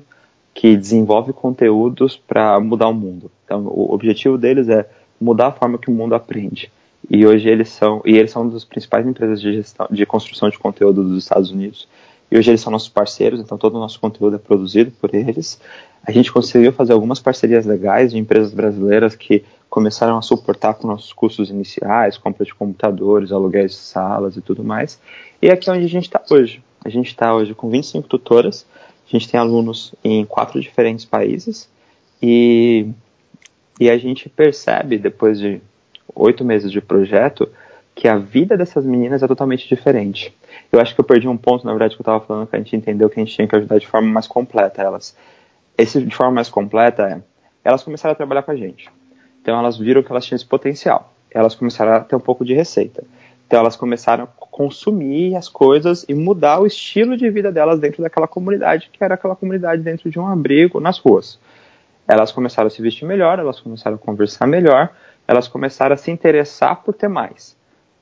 que 0.53 0.77
desenvolve 0.77 1.33
conteúdos 1.33 2.15
para 2.15 2.59
mudar 2.59 2.87
o 2.87 2.93
mundo. 2.93 3.31
Então 3.43 3.65
o 3.65 3.91
objetivo 3.91 4.37
deles 4.37 4.69
é 4.69 4.87
mudar 5.19 5.47
a 5.47 5.51
forma 5.51 5.79
que 5.79 5.89
o 5.89 5.91
mundo 5.91 6.13
aprende. 6.13 6.71
E 7.09 7.25
hoje 7.25 7.49
eles 7.49 7.69
são, 7.69 8.03
e 8.05 8.15
eles 8.15 8.29
são 8.29 8.43
uma 8.43 8.51
das 8.51 8.63
principais 8.63 9.07
empresas 9.07 9.41
de, 9.41 9.53
gestão, 9.53 9.87
de 9.89 10.05
construção 10.05 10.51
de 10.51 10.59
conteúdo 10.59 11.03
dos 11.03 11.23
Estados 11.23 11.49
Unidos. 11.49 11.87
E 12.29 12.37
hoje 12.37 12.51
eles 12.51 12.61
são 12.61 12.71
nossos 12.71 12.89
parceiros, 12.89 13.39
então 13.39 13.57
todo 13.57 13.73
o 13.77 13.79
nosso 13.79 13.99
conteúdo 13.99 14.35
é 14.35 14.39
produzido 14.39 14.91
por 15.01 15.15
eles. 15.15 15.59
A 16.05 16.11
gente 16.11 16.31
conseguiu 16.31 16.71
fazer 16.71 16.93
algumas 16.93 17.19
parcerias 17.19 17.65
legais 17.65 18.11
de 18.11 18.19
empresas 18.19 18.53
brasileiras 18.53 19.15
que 19.15 19.43
começaram 19.71 20.17
a 20.17 20.21
suportar 20.21 20.73
com 20.73 20.85
nossos 20.85 21.13
custos 21.13 21.49
iniciais, 21.49 22.17
compra 22.17 22.43
de 22.43 22.53
computadores, 22.53 23.31
aluguéis 23.31 23.71
de 23.71 23.77
salas 23.77 24.35
e 24.35 24.41
tudo 24.41 24.65
mais. 24.65 24.99
E 25.41 25.49
aqui 25.49 25.69
é 25.69 25.73
onde 25.73 25.85
a 25.85 25.89
gente 25.89 26.03
está 26.03 26.21
hoje. 26.29 26.61
A 26.83 26.89
gente 26.89 27.07
está 27.07 27.33
hoje 27.33 27.55
com 27.55 27.69
25 27.69 28.05
tutoras, 28.05 28.65
a 29.07 29.09
gente 29.09 29.29
tem 29.29 29.39
alunos 29.39 29.95
em 30.03 30.25
quatro 30.25 30.59
diferentes 30.59 31.05
países 31.05 31.69
e, 32.21 32.85
e 33.79 33.89
a 33.89 33.97
gente 33.97 34.27
percebe, 34.27 34.97
depois 34.97 35.39
de 35.39 35.61
oito 36.13 36.43
meses 36.43 36.69
de 36.69 36.81
projeto, 36.81 37.47
que 37.95 38.09
a 38.09 38.17
vida 38.17 38.57
dessas 38.57 38.85
meninas 38.85 39.23
é 39.23 39.27
totalmente 39.27 39.69
diferente. 39.69 40.35
Eu 40.69 40.81
acho 40.81 40.93
que 40.93 40.99
eu 40.99 41.05
perdi 41.05 41.29
um 41.29 41.37
ponto, 41.37 41.65
na 41.65 41.71
verdade, 41.71 41.95
que 41.95 42.01
eu 42.01 42.03
estava 42.03 42.19
falando, 42.19 42.47
que 42.47 42.57
a 42.57 42.59
gente 42.59 42.75
entendeu 42.75 43.09
que 43.09 43.17
a 43.17 43.23
gente 43.23 43.33
tinha 43.33 43.47
que 43.47 43.55
ajudar 43.55 43.79
de 43.79 43.87
forma 43.87 44.09
mais 44.09 44.27
completa 44.27 44.81
elas. 44.81 45.15
Esse 45.77 46.03
de 46.03 46.13
forma 46.13 46.33
mais 46.33 46.49
completa 46.49 47.03
é, 47.03 47.21
elas 47.63 47.83
começaram 47.83 48.11
a 48.11 48.15
trabalhar 48.15 48.43
com 48.43 48.51
a 48.51 48.55
gente. 48.57 48.89
Então 49.41 49.57
elas 49.57 49.77
viram 49.77 50.03
que 50.03 50.11
elas 50.11 50.25
tinham 50.25 50.35
esse 50.35 50.45
potencial. 50.45 51.13
Elas 51.29 51.55
começaram 51.55 51.93
a 51.93 51.99
ter 51.99 52.15
um 52.15 52.19
pouco 52.19 52.45
de 52.45 52.53
receita. 52.53 53.03
Então 53.47 53.59
elas 53.59 53.75
começaram 53.75 54.23
a 54.23 54.27
consumir 54.27 55.35
as 55.35 55.49
coisas 55.49 56.05
e 56.07 56.13
mudar 56.13 56.59
o 56.59 56.65
estilo 56.65 57.17
de 57.17 57.29
vida 57.29 57.51
delas 57.51 57.79
dentro 57.79 58.01
daquela 58.01 58.27
comunidade, 58.27 58.89
que 58.91 59.03
era 59.03 59.15
aquela 59.15 59.35
comunidade 59.35 59.81
dentro 59.81 60.09
de 60.09 60.19
um 60.19 60.27
abrigo 60.27 60.79
nas 60.79 60.97
ruas. 60.97 61.39
Elas 62.07 62.31
começaram 62.31 62.67
a 62.67 62.69
se 62.69 62.81
vestir 62.81 63.05
melhor, 63.05 63.39
elas 63.39 63.59
começaram 63.59 63.95
a 63.95 63.99
conversar 63.99 64.47
melhor, 64.47 64.89
elas 65.27 65.47
começaram 65.47 65.93
a 65.93 65.97
se 65.97 66.11
interessar 66.11 66.81
por 66.83 66.93
ter 66.93 67.07
mais. 67.07 67.55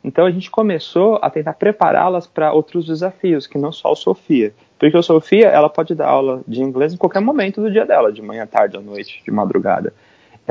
Então 0.03 0.25
a 0.25 0.31
gente 0.31 0.49
começou 0.49 1.19
a 1.21 1.29
tentar 1.29 1.53
prepará-las 1.53 2.25
para 2.25 2.53
outros 2.53 2.85
desafios, 2.85 3.47
que 3.47 3.57
não 3.57 3.71
só 3.71 3.91
o 3.91 3.95
Sofia. 3.95 4.53
Porque 4.77 4.97
o 4.97 5.03
Sofia, 5.03 5.47
ela 5.47 5.69
pode 5.69 5.93
dar 5.93 6.07
aula 6.07 6.41
de 6.47 6.61
inglês 6.61 6.93
em 6.93 6.97
qualquer 6.97 7.19
momento 7.19 7.61
do 7.61 7.71
dia 7.71 7.85
dela, 7.85 8.11
de 8.11 8.21
manhã, 8.21 8.47
tarde, 8.47 8.77
à 8.77 8.81
noite, 8.81 9.21
de 9.23 9.31
madrugada. 9.31 9.93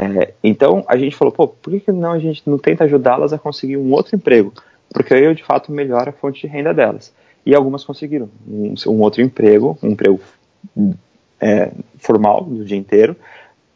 É, 0.00 0.32
então 0.44 0.84
a 0.86 0.96
gente 0.96 1.16
falou, 1.16 1.32
pô, 1.32 1.48
por 1.48 1.78
que 1.80 1.90
não 1.90 2.12
a 2.12 2.20
gente 2.20 2.42
não 2.46 2.56
tenta 2.56 2.84
ajudá-las 2.84 3.32
a 3.32 3.38
conseguir 3.38 3.76
um 3.76 3.90
outro 3.92 4.14
emprego? 4.14 4.52
Porque 4.92 5.12
aí 5.12 5.24
eu 5.24 5.34
de 5.34 5.42
fato 5.42 5.72
melhora 5.72 6.10
a 6.10 6.12
fonte 6.12 6.42
de 6.42 6.46
renda 6.46 6.72
delas. 6.72 7.12
E 7.44 7.52
algumas 7.52 7.82
conseguiram 7.82 8.28
um, 8.46 8.74
um 8.86 9.00
outro 9.00 9.20
emprego, 9.22 9.76
um 9.82 9.90
emprego 9.90 10.20
é, 11.40 11.72
formal 11.98 12.44
do 12.44 12.64
dia 12.64 12.76
inteiro, 12.76 13.16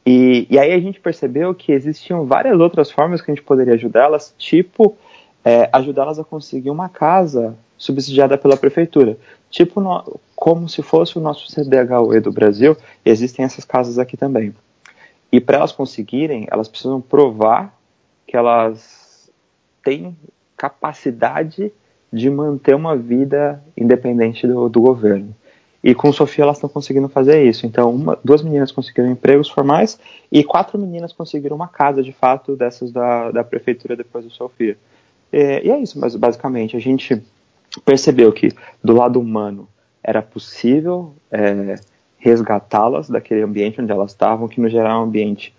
e, 0.06 0.46
e, 0.50 0.58
aí 0.58 0.72
a 0.72 0.80
gente 0.80 0.98
percebeu 0.98 1.54
que 1.54 1.70
existiam 1.70 2.26
várias 2.26 2.58
outras 2.58 2.90
formas 2.90 3.20
que 3.20 3.30
a 3.30 3.34
gente 3.34 3.44
poderia 3.44 3.74
ajudá-las, 3.74 4.34
tipo 4.36 4.96
é, 5.44 5.68
ajudá-las 5.72 6.18
a 6.18 6.24
conseguir 6.24 6.70
uma 6.70 6.88
casa 6.88 7.56
subsidiada 7.78 8.36
pela 8.36 8.56
prefeitura. 8.56 9.16
Tipo, 9.48 9.80
no, 9.80 10.20
como 10.34 10.68
se 10.68 10.82
fosse 10.82 11.16
o 11.18 11.20
nosso 11.20 11.46
CDHUE 11.52 12.20
do 12.20 12.32
Brasil, 12.32 12.76
existem 13.04 13.44
essas 13.44 13.64
casas 13.64 13.96
aqui 13.98 14.16
também. 14.16 14.52
E 15.32 15.40
para 15.40 15.56
elas 15.56 15.72
conseguirem, 15.72 16.46
elas 16.50 16.68
precisam 16.68 17.00
provar 17.00 17.74
que 18.26 18.36
elas 18.36 19.30
têm 19.82 20.16
capacidade 20.56 21.72
de 22.12 22.28
manter 22.28 22.74
uma 22.74 22.94
vida 22.94 23.62
independente 23.76 24.46
do, 24.46 24.68
do 24.68 24.82
governo. 24.82 25.34
E 25.82 25.94
com 25.94 26.12
Sofia 26.12 26.44
elas 26.44 26.58
estão 26.58 26.68
conseguindo 26.68 27.08
fazer 27.08 27.42
isso. 27.44 27.66
Então, 27.66 27.90
uma, 27.90 28.18
duas 28.22 28.42
meninas 28.42 28.70
conseguiram 28.70 29.10
empregos 29.10 29.48
formais 29.48 29.98
e 30.30 30.44
quatro 30.44 30.78
meninas 30.78 31.12
conseguiram 31.12 31.56
uma 31.56 31.66
casa, 31.66 32.02
de 32.02 32.12
fato, 32.12 32.54
dessas 32.54 32.92
da, 32.92 33.30
da 33.32 33.42
prefeitura 33.42 33.96
depois 33.96 34.24
do 34.24 34.30
Sofia. 34.30 34.76
E, 35.32 35.62
e 35.64 35.70
é 35.70 35.78
isso, 35.78 35.98
mas 35.98 36.14
basicamente 36.14 36.76
a 36.76 36.80
gente 36.80 37.20
percebeu 37.84 38.30
que 38.32 38.52
do 38.84 38.92
lado 38.92 39.18
humano 39.18 39.66
era 40.02 40.20
possível 40.20 41.14
é, 41.30 41.76
resgatá-las 42.22 43.10
daquele 43.10 43.42
ambiente 43.42 43.80
onde 43.80 43.90
elas 43.90 44.12
estavam, 44.12 44.46
que 44.46 44.60
no 44.60 44.68
geral 44.68 44.98
é 44.98 45.00
um 45.00 45.08
ambiente 45.08 45.52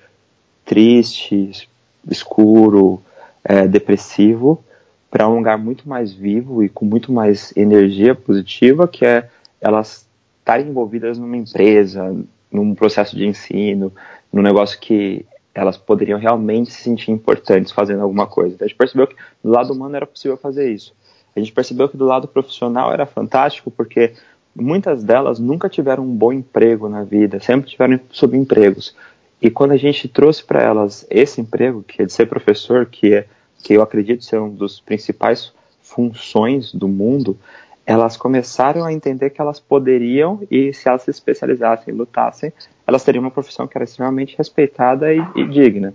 triste, 0.63 1.67
escuro, 2.10 3.01
é, 3.43 3.67
depressivo, 3.67 4.63
para 5.12 5.27
um 5.27 5.36
lugar 5.36 5.58
muito 5.58 5.88
mais 5.88 6.13
vivo 6.13 6.63
e 6.63 6.70
com 6.70 6.86
muito 6.86 7.12
mais 7.12 7.55
energia 7.58 8.15
positiva, 8.15 8.88
que 8.88 9.05
é 9.05 9.29
elas 9.60 10.08
estarem 10.39 10.67
envolvidas 10.67 11.17
numa 11.17 11.36
empresa, 11.36 12.15
num 12.50 12.74
processo 12.74 13.15
de 13.15 13.27
ensino, 13.27 13.91
num 14.32 14.41
negócio 14.41 14.79
que 14.79 15.25
elas 15.53 15.77
poderiam 15.77 16.17
realmente 16.17 16.72
se 16.72 16.82
sentir 16.82 17.12
importantes 17.12 17.74
fazendo 17.74 18.01
alguma 18.01 18.25
coisa. 18.25 18.55
Então 18.55 18.65
a 18.65 18.67
gente 18.70 18.77
percebeu 18.77 19.05
que 19.05 19.15
do 19.43 19.51
lado 19.51 19.74
humano 19.74 19.96
era 19.98 20.08
possível 20.08 20.38
fazer 20.38 20.72
isso. 20.72 20.93
A 21.36 21.39
gente 21.39 21.51
percebeu 21.51 21.89
que 21.89 21.98
do 21.98 22.05
lado 22.05 22.27
profissional 22.27 22.91
era 22.91 23.05
fantástico 23.05 23.70
porque 23.70 24.13
muitas 24.55 25.03
delas 25.03 25.39
nunca 25.39 25.69
tiveram 25.69 26.03
um 26.03 26.15
bom 26.15 26.31
emprego 26.31 26.88
na 26.88 27.03
vida, 27.03 27.39
sempre 27.39 27.69
tiveram 27.69 28.00
subempregos. 28.12 28.95
E 29.41 29.50
quando 29.50 29.72
a 29.72 29.77
gente 29.77 30.07
trouxe 30.07 30.43
para 30.43 30.62
elas 30.62 31.05
esse 31.10 31.41
emprego, 31.41 31.83
que 31.83 32.01
é 32.01 32.05
de 32.05 32.13
ser 32.13 32.27
professor, 32.27 32.86
que 32.86 33.13
é 33.13 33.25
que 33.62 33.74
eu 33.74 33.81
acredito 33.81 34.24
ser 34.24 34.39
um 34.39 34.50
dos 34.50 34.79
principais 34.79 35.53
funções 35.81 36.74
do 36.74 36.88
mundo, 36.88 37.38
elas 37.86 38.15
começaram 38.15 38.86
a 38.86 38.93
entender 38.93 39.29
que 39.29 39.41
elas 39.41 39.60
poderiam, 39.60 40.41
e 40.50 40.74
se 40.74 40.88
elas 40.88 41.03
se 41.03 41.12
especializassem, 41.12 41.93
lutassem, 41.93 42.53
elas 42.88 43.03
teriam 43.03 43.24
uma 43.24 43.31
profissão 43.31 43.67
que 43.67 43.77
era 43.77 43.83
extremamente 43.83 44.38
respeitada 44.38 45.13
e, 45.13 45.22
e 45.36 45.48
digna. 45.48 45.93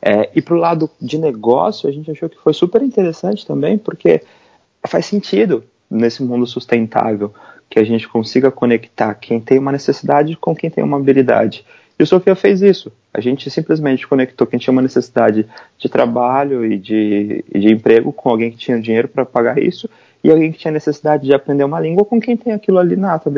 É, 0.00 0.30
e 0.34 0.42
para 0.42 0.54
o 0.54 0.58
lado 0.58 0.90
de 1.00 1.18
negócio, 1.18 1.88
a 1.88 1.92
gente 1.92 2.10
achou 2.10 2.28
que 2.28 2.38
foi 2.38 2.52
super 2.52 2.82
interessante 2.82 3.46
também, 3.46 3.76
porque 3.76 4.22
faz 4.86 5.06
sentido 5.06 5.64
nesse 5.90 6.22
mundo 6.22 6.46
sustentável 6.46 7.32
que 7.68 7.78
a 7.78 7.84
gente 7.84 8.08
consiga 8.08 8.50
conectar 8.50 9.14
quem 9.14 9.40
tem 9.40 9.58
uma 9.58 9.72
necessidade 9.72 10.36
com 10.36 10.54
quem 10.54 10.70
tem 10.70 10.82
uma 10.82 10.96
habilidade. 10.96 11.64
E 11.98 12.02
o 12.02 12.06
Sofia 12.06 12.34
fez 12.34 12.60
isso. 12.62 12.92
A 13.12 13.20
gente 13.20 13.50
simplesmente 13.50 14.06
conectou 14.06 14.46
quem 14.46 14.58
tinha 14.58 14.72
uma 14.72 14.82
necessidade 14.82 15.46
de 15.78 15.88
trabalho 15.88 16.64
e 16.64 16.78
de, 16.78 17.44
e 17.52 17.58
de 17.58 17.72
emprego 17.72 18.12
com 18.12 18.28
alguém 18.28 18.50
que 18.50 18.58
tinha 18.58 18.80
dinheiro 18.80 19.08
para 19.08 19.24
pagar 19.24 19.58
isso 19.58 19.88
e 20.22 20.30
alguém 20.30 20.52
que 20.52 20.58
tinha 20.58 20.72
necessidade 20.72 21.24
de 21.24 21.32
aprender 21.32 21.64
uma 21.64 21.80
língua 21.80 22.04
com 22.04 22.20
quem 22.20 22.36
tem 22.36 22.52
aquilo 22.52 22.78
ali 22.78 22.96
nato, 22.96 23.32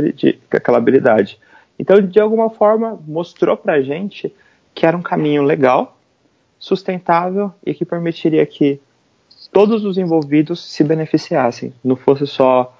aquela 0.50 0.78
habilidade. 0.78 1.38
Então, 1.78 2.00
de 2.00 2.18
alguma 2.18 2.50
forma, 2.50 2.98
mostrou 3.06 3.56
para 3.56 3.74
a 3.74 3.82
gente 3.82 4.34
que 4.74 4.86
era 4.86 4.96
um 4.96 5.02
caminho 5.02 5.42
legal, 5.42 5.96
sustentável 6.58 7.52
e 7.64 7.74
que 7.74 7.84
permitiria 7.84 8.44
que 8.46 8.80
todos 9.52 9.84
os 9.84 9.98
envolvidos 9.98 10.64
se 10.64 10.82
beneficiassem, 10.82 11.72
não 11.84 11.94
fosse 11.94 12.26
só 12.26 12.76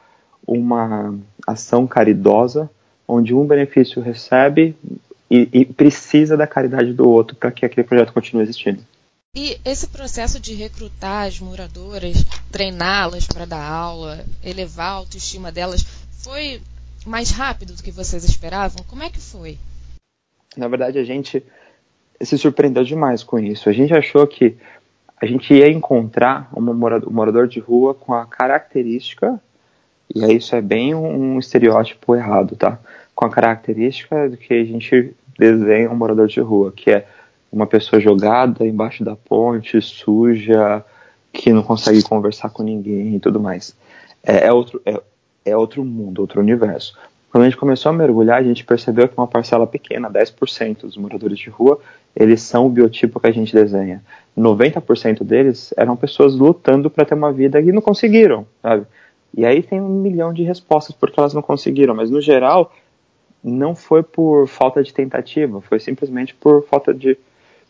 uma 0.48 1.14
ação 1.46 1.86
caridosa, 1.86 2.70
onde 3.06 3.34
um 3.34 3.46
benefício 3.46 4.00
recebe 4.00 4.74
e, 5.30 5.48
e 5.52 5.64
precisa 5.64 6.36
da 6.36 6.46
caridade 6.46 6.92
do 6.92 7.08
outro 7.08 7.36
para 7.36 7.52
que 7.52 7.66
aquele 7.66 7.86
projeto 7.86 8.12
continue 8.12 8.42
existindo. 8.42 8.82
E 9.36 9.58
esse 9.64 9.86
processo 9.86 10.40
de 10.40 10.54
recrutar 10.54 11.26
as 11.26 11.38
moradoras, 11.38 12.24
treiná-las 12.50 13.26
para 13.26 13.44
dar 13.44 13.62
aula, 13.62 14.24
elevar 14.42 14.88
a 14.88 14.94
autoestima 14.94 15.52
delas, 15.52 15.84
foi 16.10 16.60
mais 17.06 17.30
rápido 17.30 17.74
do 17.74 17.82
que 17.82 17.90
vocês 17.90 18.24
esperavam? 18.24 18.82
Como 18.88 19.02
é 19.02 19.10
que 19.10 19.20
foi? 19.20 19.58
Na 20.56 20.66
verdade, 20.66 20.98
a 20.98 21.04
gente 21.04 21.44
se 22.20 22.38
surpreendeu 22.38 22.82
demais 22.82 23.22
com 23.22 23.38
isso. 23.38 23.68
A 23.68 23.72
gente 23.72 23.94
achou 23.94 24.26
que 24.26 24.56
a 25.20 25.26
gente 25.26 25.52
ia 25.52 25.68
encontrar 25.68 26.50
um 26.56 26.62
morador 26.62 27.46
de 27.46 27.60
rua 27.60 27.94
com 27.94 28.14
a 28.14 28.26
característica 28.26 29.40
E 30.14 30.24
aí 30.24 30.36
isso 30.36 30.54
é 30.54 30.60
bem 30.60 30.94
um, 30.94 31.38
estereótipo 31.38 32.14
errado, 32.14 32.56
tá? 32.56 32.78
Com 33.14 33.26
a 33.26 33.30
característica 33.30 34.28
do 34.28 34.36
que 34.36 34.54
a 34.54 34.64
gente 34.64 35.14
desenha 35.38 35.90
um 35.90 35.96
morador 35.96 36.26
de 36.26 36.40
rua, 36.40 36.72
que 36.74 36.90
é 36.90 37.06
uma 37.52 37.66
pessoa 37.66 38.00
jogada 38.00 38.66
embaixo 38.66 39.04
da 39.04 39.16
ponte, 39.16 39.80
suja, 39.80 40.84
que 41.32 41.52
não 41.52 41.62
consegue 41.62 42.02
conversar 42.02 42.50
com 42.50 42.62
ninguém 42.62 43.16
e 43.16 43.20
tudo 43.20 43.40
mais. 43.40 43.74
É, 44.22 44.46
é 44.46 44.52
outro, 44.52 44.80
é, 44.84 45.00
é 45.44 45.56
outro 45.56 45.84
mundo, 45.84 46.20
outro 46.20 46.40
universo. 46.40 46.96
Quando 47.30 47.44
a 47.44 47.46
gente 47.46 47.58
começou 47.58 47.90
a 47.90 47.92
mergulhar, 47.92 48.38
a 48.38 48.42
gente 48.42 48.64
percebeu 48.64 49.06
que 49.06 49.16
uma 49.16 49.26
parcela 49.26 49.66
pequena, 49.66 50.10
10% 50.10 50.80
dos 50.82 50.96
moradores 50.96 51.38
de 51.38 51.50
rua, 51.50 51.78
eles 52.16 52.40
são 52.40 52.66
o 52.66 52.70
biotipo 52.70 53.20
que 53.20 53.26
a 53.26 53.32
gente 53.32 53.52
desenha. 53.52 54.02
90% 54.36 55.22
deles 55.22 55.74
eram 55.76 55.94
pessoas 55.94 56.34
lutando 56.34 56.88
para 56.88 57.04
ter 57.04 57.14
uma 57.14 57.32
vida 57.32 57.60
e 57.60 57.70
não 57.70 57.82
conseguiram, 57.82 58.46
sabe? 58.62 58.86
E 59.36 59.44
aí 59.44 59.62
tem 59.62 59.80
um 59.80 59.88
milhão 59.88 60.32
de 60.32 60.42
respostas 60.42 60.94
porque 60.94 61.18
elas 61.18 61.34
não 61.34 61.42
conseguiram, 61.42 61.94
mas 61.94 62.10
no 62.10 62.20
geral 62.20 62.72
não 63.42 63.74
foi 63.74 64.02
por 64.02 64.48
falta 64.48 64.82
de 64.82 64.92
tentativa, 64.92 65.60
foi 65.60 65.78
simplesmente 65.78 66.34
por 66.34 66.64
falta 66.66 66.92
de 66.92 67.16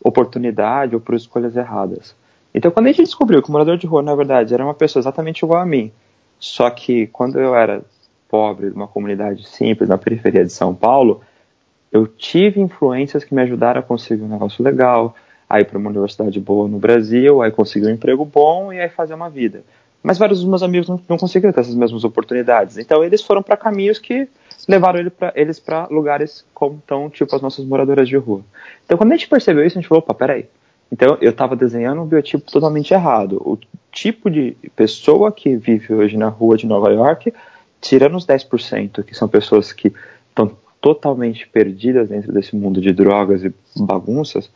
oportunidade 0.02 0.94
ou 0.94 1.00
por 1.00 1.14
escolhas 1.14 1.56
erradas. 1.56 2.14
Então, 2.54 2.70
quando 2.70 2.86
a 2.86 2.88
gente 2.90 3.04
descobriu 3.04 3.42
que 3.42 3.48
o 3.48 3.52
morador 3.52 3.76
de 3.76 3.86
rua, 3.86 4.02
na 4.02 4.14
verdade, 4.14 4.54
era 4.54 4.64
uma 4.64 4.74
pessoa 4.74 5.00
exatamente 5.00 5.44
igual 5.44 5.60
a 5.60 5.66
mim, 5.66 5.92
só 6.38 6.70
que 6.70 7.06
quando 7.08 7.38
eu 7.38 7.54
era 7.54 7.82
pobre, 8.28 8.70
de 8.70 8.76
uma 8.76 8.86
comunidade 8.86 9.46
simples 9.46 9.88
na 9.88 9.98
periferia 9.98 10.44
de 10.44 10.52
São 10.52 10.74
Paulo, 10.74 11.22
eu 11.90 12.06
tive 12.06 12.60
influências 12.60 13.24
que 13.24 13.34
me 13.34 13.42
ajudaram 13.42 13.80
a 13.80 13.82
conseguir 13.82 14.22
um 14.22 14.28
negócio 14.28 14.62
legal, 14.62 15.14
a 15.48 15.60
ir 15.60 15.64
para 15.64 15.78
uma 15.78 15.88
universidade 15.88 16.38
boa 16.38 16.68
no 16.68 16.78
Brasil, 16.78 17.42
aí 17.42 17.50
conseguir 17.50 17.86
um 17.86 17.90
emprego 17.90 18.24
bom 18.24 18.72
e 18.72 18.80
aí 18.80 18.88
fazer 18.88 19.14
uma 19.14 19.30
vida. 19.30 19.62
Mas 20.02 20.18
vários 20.18 20.40
dos 20.40 20.48
meus 20.48 20.62
amigos 20.62 20.88
não, 20.88 21.00
não 21.08 21.18
conseguiram 21.18 21.52
ter 21.52 21.60
essas 21.60 21.74
mesmas 21.74 22.04
oportunidades. 22.04 22.78
Então 22.78 23.02
eles 23.02 23.22
foram 23.22 23.42
para 23.42 23.56
caminhos 23.56 23.98
que 23.98 24.28
levaram 24.66 25.00
ele 25.00 25.10
pra, 25.10 25.32
eles 25.34 25.58
para 25.58 25.86
lugares 25.86 26.44
como 26.54 26.82
tão 26.86 27.10
tipo 27.10 27.34
as 27.34 27.42
nossas 27.42 27.64
moradoras 27.64 28.08
de 28.08 28.16
rua. 28.16 28.42
Então 28.84 28.96
quando 28.96 29.12
a 29.12 29.16
gente 29.16 29.28
percebeu 29.28 29.64
isso, 29.66 29.78
a 29.78 29.80
gente 29.80 29.88
falou, 29.88 30.02
opa, 30.02 30.14
peraí. 30.14 30.46
Então 30.90 31.18
eu 31.20 31.30
estava 31.30 31.54
desenhando 31.54 32.02
um 32.02 32.06
biotipo 32.06 32.50
totalmente 32.50 32.94
errado. 32.94 33.36
O 33.44 33.58
tipo 33.92 34.30
de 34.30 34.56
pessoa 34.74 35.32
que 35.32 35.56
vive 35.56 35.92
hoje 35.92 36.16
na 36.16 36.28
rua 36.28 36.56
de 36.56 36.66
Nova 36.66 36.90
York, 36.90 37.32
tirando 37.80 38.16
os 38.16 38.26
10%, 38.26 39.02
que 39.02 39.14
são 39.14 39.28
pessoas 39.28 39.72
que 39.72 39.92
estão 40.28 40.56
totalmente 40.80 41.46
perdidas 41.48 42.08
dentro 42.08 42.32
desse 42.32 42.54
mundo 42.54 42.80
de 42.80 42.92
drogas 42.92 43.44
e 43.44 43.52
bagunças, 43.76 44.50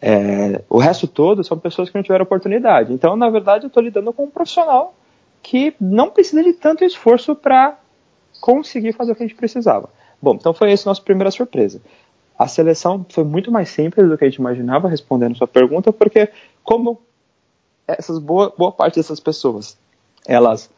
é, 0.00 0.62
o 0.68 0.78
resto 0.78 1.06
todo 1.06 1.42
são 1.42 1.58
pessoas 1.58 1.88
que 1.88 1.94
não 1.94 2.02
tiveram 2.02 2.24
oportunidade. 2.24 2.92
Então, 2.92 3.16
na 3.16 3.30
verdade, 3.30 3.64
eu 3.64 3.68
estou 3.68 3.82
lidando 3.82 4.12
com 4.12 4.24
um 4.24 4.30
profissional 4.30 4.94
que 5.42 5.74
não 5.80 6.10
precisa 6.10 6.42
de 6.42 6.52
tanto 6.52 6.84
esforço 6.84 7.34
para 7.34 7.78
conseguir 8.40 8.92
fazer 8.92 9.12
o 9.12 9.16
que 9.16 9.22
a 9.22 9.26
gente 9.26 9.36
precisava. 9.36 9.88
Bom, 10.20 10.34
então 10.34 10.52
foi 10.52 10.72
essa 10.72 10.88
a 10.88 10.90
nossa 10.90 11.02
primeira 11.02 11.30
surpresa. 11.30 11.80
A 12.38 12.46
seleção 12.46 13.06
foi 13.08 13.24
muito 13.24 13.50
mais 13.50 13.70
simples 13.70 14.08
do 14.08 14.18
que 14.18 14.24
a 14.24 14.28
gente 14.28 14.38
imaginava, 14.38 14.88
respondendo 14.88 15.36
sua 15.36 15.46
pergunta, 15.46 15.92
porque 15.92 16.28
como 16.62 17.00
essas 17.86 18.18
boa, 18.18 18.52
boa 18.56 18.72
parte 18.72 18.96
dessas 18.96 19.20
pessoas, 19.20 19.78
elas 20.26 20.70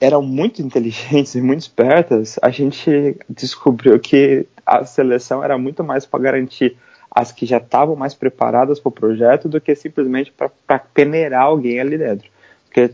eram 0.00 0.22
muito 0.22 0.60
inteligentes 0.60 1.34
e 1.34 1.40
muito 1.40 1.60
espertas, 1.60 2.38
a 2.42 2.50
gente 2.50 3.16
descobriu 3.28 3.98
que 4.00 4.46
a 4.66 4.84
seleção 4.84 5.42
era 5.42 5.56
muito 5.56 5.84
mais 5.84 6.04
para 6.04 6.20
garantir 6.20 6.76
as 7.14 7.30
que 7.30 7.44
já 7.44 7.58
estavam 7.58 7.94
mais 7.94 8.14
preparadas 8.14 8.80
para 8.80 8.88
o 8.88 8.92
projeto 8.92 9.48
do 9.48 9.60
que 9.60 9.74
simplesmente 9.74 10.32
para 10.66 10.78
peneirar 10.78 11.42
alguém 11.42 11.78
ali 11.78 11.98
dentro. 11.98 12.28
Porque 12.64 12.92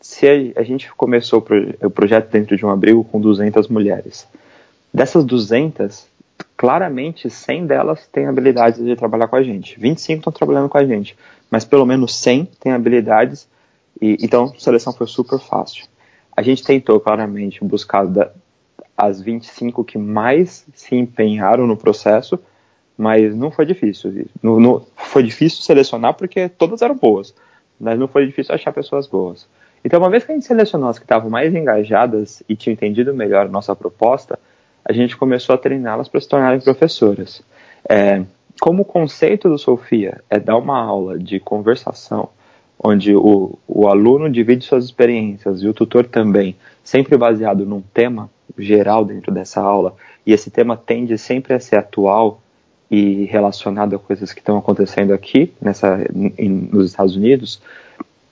se 0.00 0.26
a, 0.26 0.60
a 0.60 0.62
gente 0.64 0.92
começou 0.94 1.38
o, 1.38 1.42
proje 1.42 1.78
o 1.80 1.90
projeto 1.90 2.30
dentro 2.30 2.56
de 2.56 2.66
um 2.66 2.70
abrigo 2.70 3.04
com 3.04 3.20
200 3.20 3.68
mulheres, 3.68 4.26
dessas 4.92 5.24
200, 5.24 6.06
claramente 6.56 7.30
100 7.30 7.66
delas 7.66 8.06
têm 8.08 8.26
habilidades 8.26 8.84
de 8.84 8.96
trabalhar 8.96 9.28
com 9.28 9.36
a 9.36 9.42
gente. 9.42 9.78
25 9.78 10.18
estão 10.18 10.32
trabalhando 10.32 10.68
com 10.68 10.78
a 10.78 10.84
gente, 10.84 11.16
mas 11.48 11.64
pelo 11.64 11.86
menos 11.86 12.16
100 12.18 12.46
têm 12.58 12.72
habilidades. 12.72 13.48
E, 14.02 14.16
então, 14.20 14.52
a 14.56 14.58
seleção 14.58 14.92
foi 14.92 15.06
super 15.06 15.38
fácil. 15.38 15.84
A 16.36 16.42
gente 16.42 16.64
tentou 16.64 16.98
claramente 16.98 17.62
buscar 17.64 18.04
da, 18.04 18.32
as 18.96 19.20
25 19.20 19.84
que 19.84 19.96
mais 19.96 20.66
se 20.74 20.96
empenharam 20.96 21.66
no 21.66 21.76
processo 21.76 22.38
mas 23.00 23.34
não 23.34 23.50
foi 23.50 23.64
difícil. 23.64 24.26
Não, 24.42 24.60
não, 24.60 24.86
foi 24.94 25.22
difícil 25.22 25.62
selecionar 25.62 26.12
porque 26.12 26.50
todas 26.50 26.82
eram 26.82 26.94
boas, 26.94 27.34
mas 27.80 27.98
não 27.98 28.06
foi 28.06 28.26
difícil 28.26 28.54
achar 28.54 28.74
pessoas 28.74 29.06
boas. 29.06 29.48
Então, 29.82 29.98
uma 29.98 30.10
vez 30.10 30.22
que 30.22 30.30
a 30.30 30.34
gente 30.34 30.44
selecionou 30.44 30.90
as 30.90 30.98
que 30.98 31.06
estavam 31.06 31.30
mais 31.30 31.54
engajadas 31.54 32.42
e 32.46 32.54
tinham 32.54 32.74
entendido 32.74 33.14
melhor 33.14 33.48
nossa 33.48 33.74
proposta, 33.74 34.38
a 34.84 34.92
gente 34.92 35.16
começou 35.16 35.54
a 35.54 35.58
treiná-las 35.58 36.08
para 36.08 36.20
se 36.20 36.28
tornarem 36.28 36.60
professoras. 36.60 37.42
É, 37.88 38.22
como 38.60 38.82
o 38.82 38.84
conceito 38.84 39.48
do 39.48 39.56
Sofia 39.56 40.20
é 40.28 40.38
dar 40.38 40.58
uma 40.58 40.78
aula 40.78 41.18
de 41.18 41.40
conversação, 41.40 42.28
onde 42.78 43.16
o, 43.16 43.58
o 43.66 43.88
aluno 43.88 44.28
divide 44.28 44.66
suas 44.66 44.84
experiências 44.84 45.62
e 45.62 45.68
o 45.68 45.72
tutor 45.72 46.04
também, 46.04 46.54
sempre 46.84 47.16
baseado 47.16 47.64
num 47.64 47.80
tema 47.80 48.28
geral 48.58 49.06
dentro 49.06 49.32
dessa 49.32 49.62
aula, 49.62 49.94
e 50.26 50.34
esse 50.34 50.50
tema 50.50 50.76
tende 50.76 51.16
sempre 51.16 51.54
a 51.54 51.60
ser 51.60 51.76
atual 51.76 52.42
e 52.90 53.24
relacionado 53.26 53.94
a 53.94 53.98
coisas 53.98 54.32
que 54.32 54.40
estão 54.40 54.58
acontecendo 54.58 55.12
aqui, 55.12 55.52
nessa, 55.60 55.98
em, 56.36 56.48
nos 56.72 56.86
Estados 56.86 57.14
Unidos, 57.14 57.62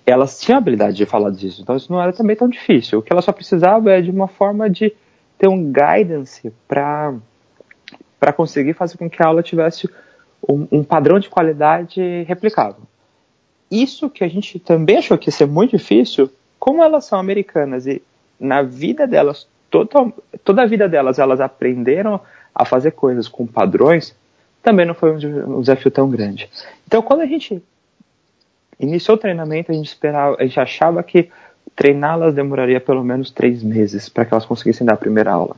elas 0.05 0.41
tinham 0.41 0.57
a 0.57 0.59
habilidade 0.59 0.97
de 0.97 1.07
falar 1.07 1.31
disso. 1.31 1.63
Então 1.63 1.77
isso 1.77 1.93
não 1.93 2.03
era 2.03 2.13
também 2.13 2.35
tão 2.35 2.49
difícil. 2.49 2.99
O 2.99 3.03
que 3.03 3.13
ela 3.13 3.23
só 3.23 3.31
precisava 3.31 3.93
é 3.93 4.01
de 4.01 4.11
uma 4.11 4.27
forma 4.27 4.69
de 4.69 4.93
ter 5.39 5.49
um 5.49 5.73
guidance 5.73 6.53
para 6.67 7.15
para 8.19 8.33
conseguir 8.33 8.75
fazer 8.75 8.99
com 8.99 9.09
que 9.09 9.23
a 9.23 9.27
aula 9.27 9.45
tivesse 9.45 9.89
um, 10.49 10.67
um, 10.73 10.83
padrão 10.83 11.21
de 11.21 11.29
qualidade 11.29 12.01
replicável. 12.25 12.83
Isso 13.71 14.11
que 14.11 14.25
a 14.25 14.29
gente 14.29 14.59
também 14.59 14.97
achou 14.99 15.17
que 15.17 15.29
ia 15.29 15.33
ser 15.33 15.47
muito 15.47 15.77
difícil, 15.77 16.29
como 16.59 16.83
elas 16.83 17.05
são 17.05 17.17
americanas 17.17 17.87
e 17.87 18.03
na 18.41 18.63
vida 18.63 19.07
delas, 19.07 19.47
toda, 19.71 20.13
toda 20.43 20.63
a 20.63 20.67
vida 20.67 20.89
delas, 20.89 21.21
elas 21.21 21.41
aprenderam 21.41 22.21
a 22.53 22.65
fazer 22.65 22.91
coisas 22.91 23.29
com 23.29 23.47
padrões, 23.47 24.17
também 24.63 24.87
não 24.87 24.95
foi 24.95 25.13
um 25.13 25.61
desafio 25.61 25.91
tão 25.91 26.09
grande. 26.09 26.49
Então, 26.87 27.03
quando 27.03 27.21
a 27.21 27.27
gente 27.27 27.63
iniciou 28.79 29.17
o 29.17 29.21
treinamento, 29.21 29.73
a 29.73 29.75
gente 29.75 29.87
esperava, 29.87 30.37
a 30.39 30.45
gente 30.45 30.61
achava 30.61 31.03
que 31.03 31.31
treiná-las 31.75 32.35
demoraria 32.35 32.81
pelo 32.81 33.05
menos 33.05 33.31
três 33.31 33.63
meses 33.63 34.09
para 34.09 34.25
que 34.25 34.35
elas 34.35 34.45
conseguissem 34.45 34.87
dar 34.87 34.95
a 34.95 34.97
primeira 34.97 35.33
aula. 35.33 35.57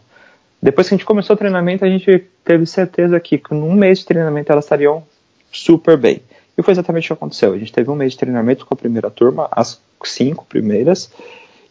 Depois 0.62 0.88
que 0.88 0.94
a 0.94 0.96
gente 0.98 1.06
começou 1.06 1.34
o 1.34 1.38
treinamento, 1.38 1.84
a 1.84 1.88
gente 1.88 2.26
teve 2.44 2.66
certeza 2.66 3.18
que 3.18 3.38
com 3.38 3.56
um 3.56 3.72
mês 3.72 4.00
de 4.00 4.06
treinamento 4.06 4.52
elas 4.52 4.64
estariam 4.64 5.02
super 5.50 5.96
bem. 5.96 6.20
E 6.56 6.62
foi 6.62 6.72
exatamente 6.72 7.06
o 7.06 7.08
que 7.08 7.12
aconteceu. 7.14 7.54
A 7.54 7.58
gente 7.58 7.72
teve 7.72 7.90
um 7.90 7.94
mês 7.94 8.12
de 8.12 8.18
treinamento 8.18 8.66
com 8.66 8.74
a 8.74 8.76
primeira 8.76 9.10
turma, 9.10 9.48
as 9.50 9.80
cinco 10.04 10.44
primeiras, 10.44 11.10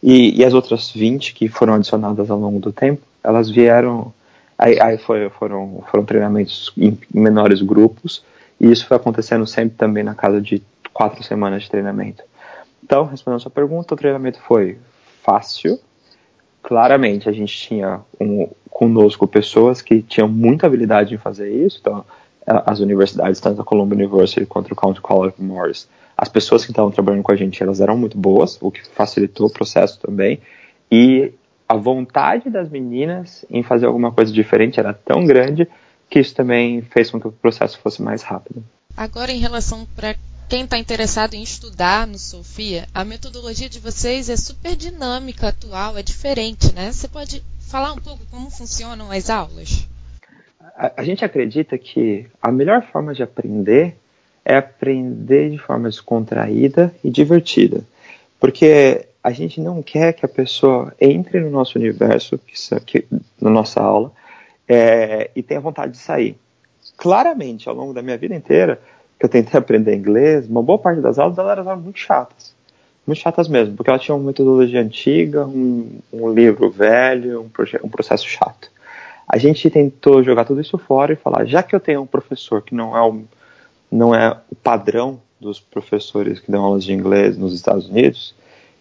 e, 0.02 0.40
e 0.40 0.44
as 0.44 0.54
outras 0.54 0.90
20 0.90 1.34
que 1.34 1.48
foram 1.48 1.74
adicionadas 1.74 2.30
ao 2.30 2.38
longo 2.38 2.58
do 2.58 2.72
tempo, 2.72 3.02
elas 3.22 3.48
vieram 3.48 4.12
Aí, 4.62 4.78
aí 4.78 4.98
foi, 4.98 5.30
foram, 5.30 5.82
foram 5.90 6.04
treinamentos 6.04 6.70
em 6.76 6.98
menores 7.14 7.62
grupos, 7.62 8.22
e 8.60 8.70
isso 8.70 8.86
foi 8.86 8.98
acontecendo 8.98 9.46
sempre 9.46 9.74
também 9.74 10.04
na 10.04 10.14
casa 10.14 10.38
de 10.38 10.62
quatro 10.92 11.24
semanas 11.24 11.62
de 11.62 11.70
treinamento. 11.70 12.22
Então, 12.84 13.06
respondendo 13.06 13.38
a 13.38 13.40
sua 13.40 13.50
pergunta, 13.50 13.94
o 13.94 13.96
treinamento 13.96 14.38
foi 14.42 14.76
fácil. 15.22 15.80
Claramente, 16.62 17.26
a 17.26 17.32
gente 17.32 17.56
tinha 17.56 18.02
um, 18.20 18.50
conosco 18.68 19.26
pessoas 19.26 19.80
que 19.80 20.02
tinham 20.02 20.28
muita 20.28 20.66
habilidade 20.66 21.14
em 21.14 21.18
fazer 21.18 21.50
isso. 21.50 21.78
Então, 21.80 22.04
as 22.44 22.80
universidades, 22.80 23.40
tanto 23.40 23.62
a 23.62 23.64
Columbia 23.64 23.96
University 23.96 24.44
quanto 24.44 24.72
o 24.72 24.76
County 24.76 25.00
College 25.00 25.36
of 25.38 25.42
Morris, 25.42 25.88
as 26.14 26.28
pessoas 26.28 26.66
que 26.66 26.70
estavam 26.70 26.90
trabalhando 26.90 27.22
com 27.22 27.32
a 27.32 27.36
gente, 27.36 27.62
elas 27.62 27.80
eram 27.80 27.96
muito 27.96 28.18
boas, 28.18 28.58
o 28.60 28.70
que 28.70 28.86
facilitou 28.88 29.46
o 29.46 29.50
processo 29.50 29.98
também. 29.98 30.38
E 30.92 31.32
a 31.70 31.76
vontade 31.76 32.50
das 32.50 32.68
meninas 32.68 33.44
em 33.48 33.62
fazer 33.62 33.86
alguma 33.86 34.10
coisa 34.10 34.32
diferente 34.32 34.80
era 34.80 34.92
tão 34.92 35.24
grande 35.24 35.68
que 36.08 36.18
isso 36.18 36.34
também 36.34 36.82
fez 36.82 37.12
com 37.12 37.20
que 37.20 37.28
o 37.28 37.32
processo 37.32 37.78
fosse 37.78 38.02
mais 38.02 38.24
rápido. 38.24 38.64
Agora, 38.96 39.30
em 39.30 39.38
relação 39.38 39.86
para 39.94 40.16
quem 40.48 40.64
está 40.64 40.76
interessado 40.76 41.34
em 41.34 41.42
estudar 41.44 42.08
no 42.08 42.18
Sofia, 42.18 42.88
a 42.92 43.04
metodologia 43.04 43.68
de 43.68 43.78
vocês 43.78 44.28
é 44.28 44.36
super 44.36 44.74
dinâmica, 44.74 45.46
atual, 45.46 45.96
é 45.96 46.02
diferente, 46.02 46.74
né? 46.74 46.90
Você 46.90 47.06
pode 47.06 47.40
falar 47.60 47.92
um 47.92 48.00
pouco 48.00 48.26
como 48.32 48.50
funcionam 48.50 49.08
as 49.12 49.30
aulas? 49.30 49.88
A, 50.74 50.94
a 50.96 51.04
gente 51.04 51.24
acredita 51.24 51.78
que 51.78 52.26
a 52.42 52.50
melhor 52.50 52.82
forma 52.90 53.14
de 53.14 53.22
aprender 53.22 53.96
é 54.44 54.56
aprender 54.56 55.50
de 55.50 55.58
forma 55.58 55.88
descontraída 55.88 56.92
e 57.04 57.10
divertida. 57.10 57.84
Porque 58.40 59.06
a 59.22 59.30
gente 59.32 59.60
não 59.60 59.82
quer 59.82 60.12
que 60.12 60.24
a 60.24 60.28
pessoa 60.28 60.94
entre 61.00 61.40
no 61.40 61.50
nosso 61.50 61.78
universo, 61.78 62.38
que, 62.38 62.80
que, 62.80 63.06
na 63.40 63.50
nossa 63.50 63.80
aula, 63.80 64.12
é, 64.66 65.30
e 65.34 65.42
tenha 65.42 65.60
vontade 65.60 65.92
de 65.92 65.98
sair. 65.98 66.36
Claramente, 66.96 67.68
ao 67.68 67.74
longo 67.74 67.92
da 67.92 68.02
minha 68.02 68.16
vida 68.16 68.34
inteira, 68.34 68.80
eu 69.18 69.28
tentei 69.28 69.58
aprender 69.58 69.94
inglês, 69.94 70.48
uma 70.48 70.62
boa 70.62 70.78
parte 70.78 71.00
das 71.00 71.18
aulas 71.18 71.36
elas 71.36 71.66
eram 71.66 71.80
muito 71.80 71.98
chatas. 71.98 72.54
muito 73.06 73.20
chatas 73.20 73.48
mesmo, 73.48 73.76
porque 73.76 73.90
elas 73.90 74.02
tinham 74.02 74.18
uma 74.18 74.28
metodologia 74.28 74.80
antiga, 74.80 75.46
um, 75.46 75.98
um 76.10 76.32
livro 76.32 76.70
velho, 76.70 77.42
um, 77.42 77.50
um, 77.84 77.88
processo 77.88 78.26
chato. 78.26 78.70
A 79.28 79.36
gente 79.36 79.68
tentou 79.68 80.22
jogar 80.22 80.46
tudo 80.46 80.60
isso 80.60 80.78
fora 80.78 81.12
e 81.12 81.16
falar, 81.16 81.44
já 81.44 81.62
que 81.62 81.74
eu 81.74 81.80
tenho 81.80 82.00
um 82.00 82.06
professor 82.06 82.62
que 82.62 82.74
não 82.74 82.96
é 82.96 83.02
o, 83.02 83.22
não 83.92 84.14
é 84.14 84.38
o 84.50 84.54
padrão 84.54 85.20
dos 85.38 85.60
professores 85.60 86.40
que 86.40 86.50
dão 86.50 86.64
aulas 86.64 86.84
de 86.84 86.92
inglês 86.92 87.36
nos 87.36 87.52
Estados 87.52 87.88
Unidos, 87.88 88.34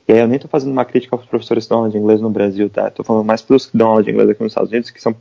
e 0.09 0.11
aí 0.11 0.19
eu 0.21 0.27
nem 0.27 0.37
estou 0.37 0.49
fazendo 0.49 0.71
uma 0.71 0.83
crítica 0.83 1.15
aos 1.15 1.23
professores 1.23 1.65
que 1.65 1.69
dão 1.69 1.77
aula 1.77 1.91
de 1.91 1.97
inglês 1.99 2.19
no 2.19 2.31
Brasil, 2.31 2.67
tá? 2.67 2.87
Estou 2.87 3.05
falando 3.05 3.23
mais 3.23 3.43
para 3.43 3.55
os 3.55 3.67
que 3.67 3.77
dão 3.77 3.89
aula 3.89 4.01
de 4.01 4.09
inglês 4.09 4.27
aqui 4.27 4.41
nos 4.41 4.53
Estados 4.53 4.71
Unidos, 4.71 4.89
que, 4.89 4.99
são, 4.99 5.15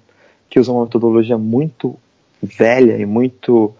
que 0.49 0.59
usam 0.59 0.77
uma 0.77 0.85
metodologia 0.85 1.37
muito 1.37 1.95
velha 2.43 2.97
e 2.97 3.05
muito 3.05 3.75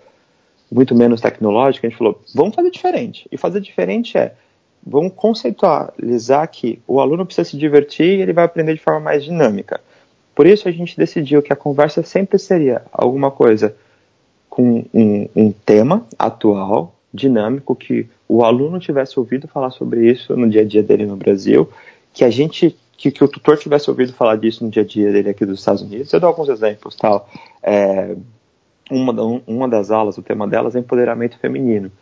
muito 0.71 0.95
menos 0.95 1.23
tecnológica, 1.23 1.87
a 1.87 1.89
gente 1.89 1.99
falou, 1.99 2.21
vamos 2.35 2.55
fazer 2.55 2.71
diferente. 2.71 3.27
E 3.33 3.39
fazer 3.39 3.59
diferente 3.63 4.19
é, 4.19 4.35
vamos 4.87 5.15
conceitualizar 5.17 6.47
que 6.51 6.79
o 6.87 7.01
aluno 7.01 7.25
precisa 7.25 7.49
se 7.49 7.57
divertir 7.57 8.19
e 8.19 8.21
ele 8.21 8.35
vai 8.35 8.45
aprender 8.45 8.75
de 8.75 8.81
forma 8.83 9.01
mais 9.01 9.25
dinâmica. 9.25 9.81
Por 10.35 10.47
isso 10.47 10.69
a 10.69 10.71
gente 10.71 10.95
decidiu 10.95 11.41
que 11.41 11.55
a 11.55 11.57
conversa 11.57 12.03
sempre 12.03 12.39
seria 12.39 12.83
alguma 12.93 13.31
coisa 13.31 13.75
com 14.51 14.85
um, 14.93 15.27
um 15.35 15.53
tema 15.53 16.07
atual, 16.19 16.95
dinâmico, 17.13 17.75
que 17.75 18.07
o 18.29 18.45
aluno 18.45 18.79
tivesse 18.79 19.19
ouvido 19.19 19.49
falar 19.49 19.71
sobre 19.71 20.11
isso 20.11 20.37
no 20.37 20.49
dia 20.49 20.63
a 20.63 20.65
dia 20.65 20.83
dele 20.83 21.07
no 21.07 21.17
Brasil, 21.17 21.69
que 22.13 22.25
a 22.25 22.31
gente 22.31 22.77
que, 22.97 23.13
que, 23.13 23.23
o 23.23 23.29
tutor 23.29 23.57
tivesse 23.57 23.89
ouvido 23.89 24.13
falar 24.13 24.37
disso 24.37 24.65
no 24.65 24.71
dia 24.71 24.83
a 24.83 24.85
dia 24.85 25.13
dele 25.13 25.31
aqui 25.31 25.47
dos 25.47 25.61
Estados 25.61 25.83
Unidos. 25.83 26.13
Eu 26.13 26.19
dou 26.19 26.29
alguns 26.29 26.49
exemplos, 26.49 26.97
tal. 26.97 27.31
É, 27.63 28.17
uma, 28.91 29.41
uma 29.47 29.69
das 29.69 29.93
aulas, 29.93 30.19
o 30.19 30.23
tema 30.23 30.49
delas 30.49 30.75
é 30.75 30.81
empoderamento 30.81 31.39
feminino. 31.39 31.93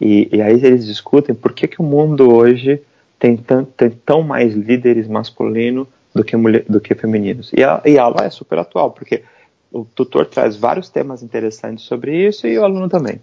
E, 0.00 0.28
e 0.32 0.40
aí 0.40 0.54
eles 0.54 0.86
discutem 0.86 1.34
por 1.34 1.52
que, 1.52 1.66
que 1.66 1.80
o 1.80 1.84
mundo 1.84 2.32
hoje 2.32 2.80
tem, 3.18 3.36
tão, 3.36 3.64
tem 3.64 3.90
tão 3.90 4.22
mais 4.22 4.54
líderes 4.54 5.08
masculinos 5.08 5.88
do 6.14 6.22
que, 6.22 6.36
mulher, 6.36 6.64
do 6.68 6.80
que 6.80 6.94
femininos. 6.94 7.50
E 7.52 7.64
a, 7.64 7.82
e 7.84 7.98
a 7.98 8.04
aula 8.04 8.24
é 8.24 8.30
super 8.30 8.58
atual, 8.58 8.92
porque 8.92 9.24
o 9.72 9.84
tutor 9.84 10.26
traz 10.26 10.56
vários 10.56 10.88
temas 10.88 11.22
interessantes 11.22 11.84
sobre 11.84 12.28
isso 12.28 12.46
e 12.46 12.56
o 12.56 12.64
aluno 12.64 12.88
também. 12.88 13.20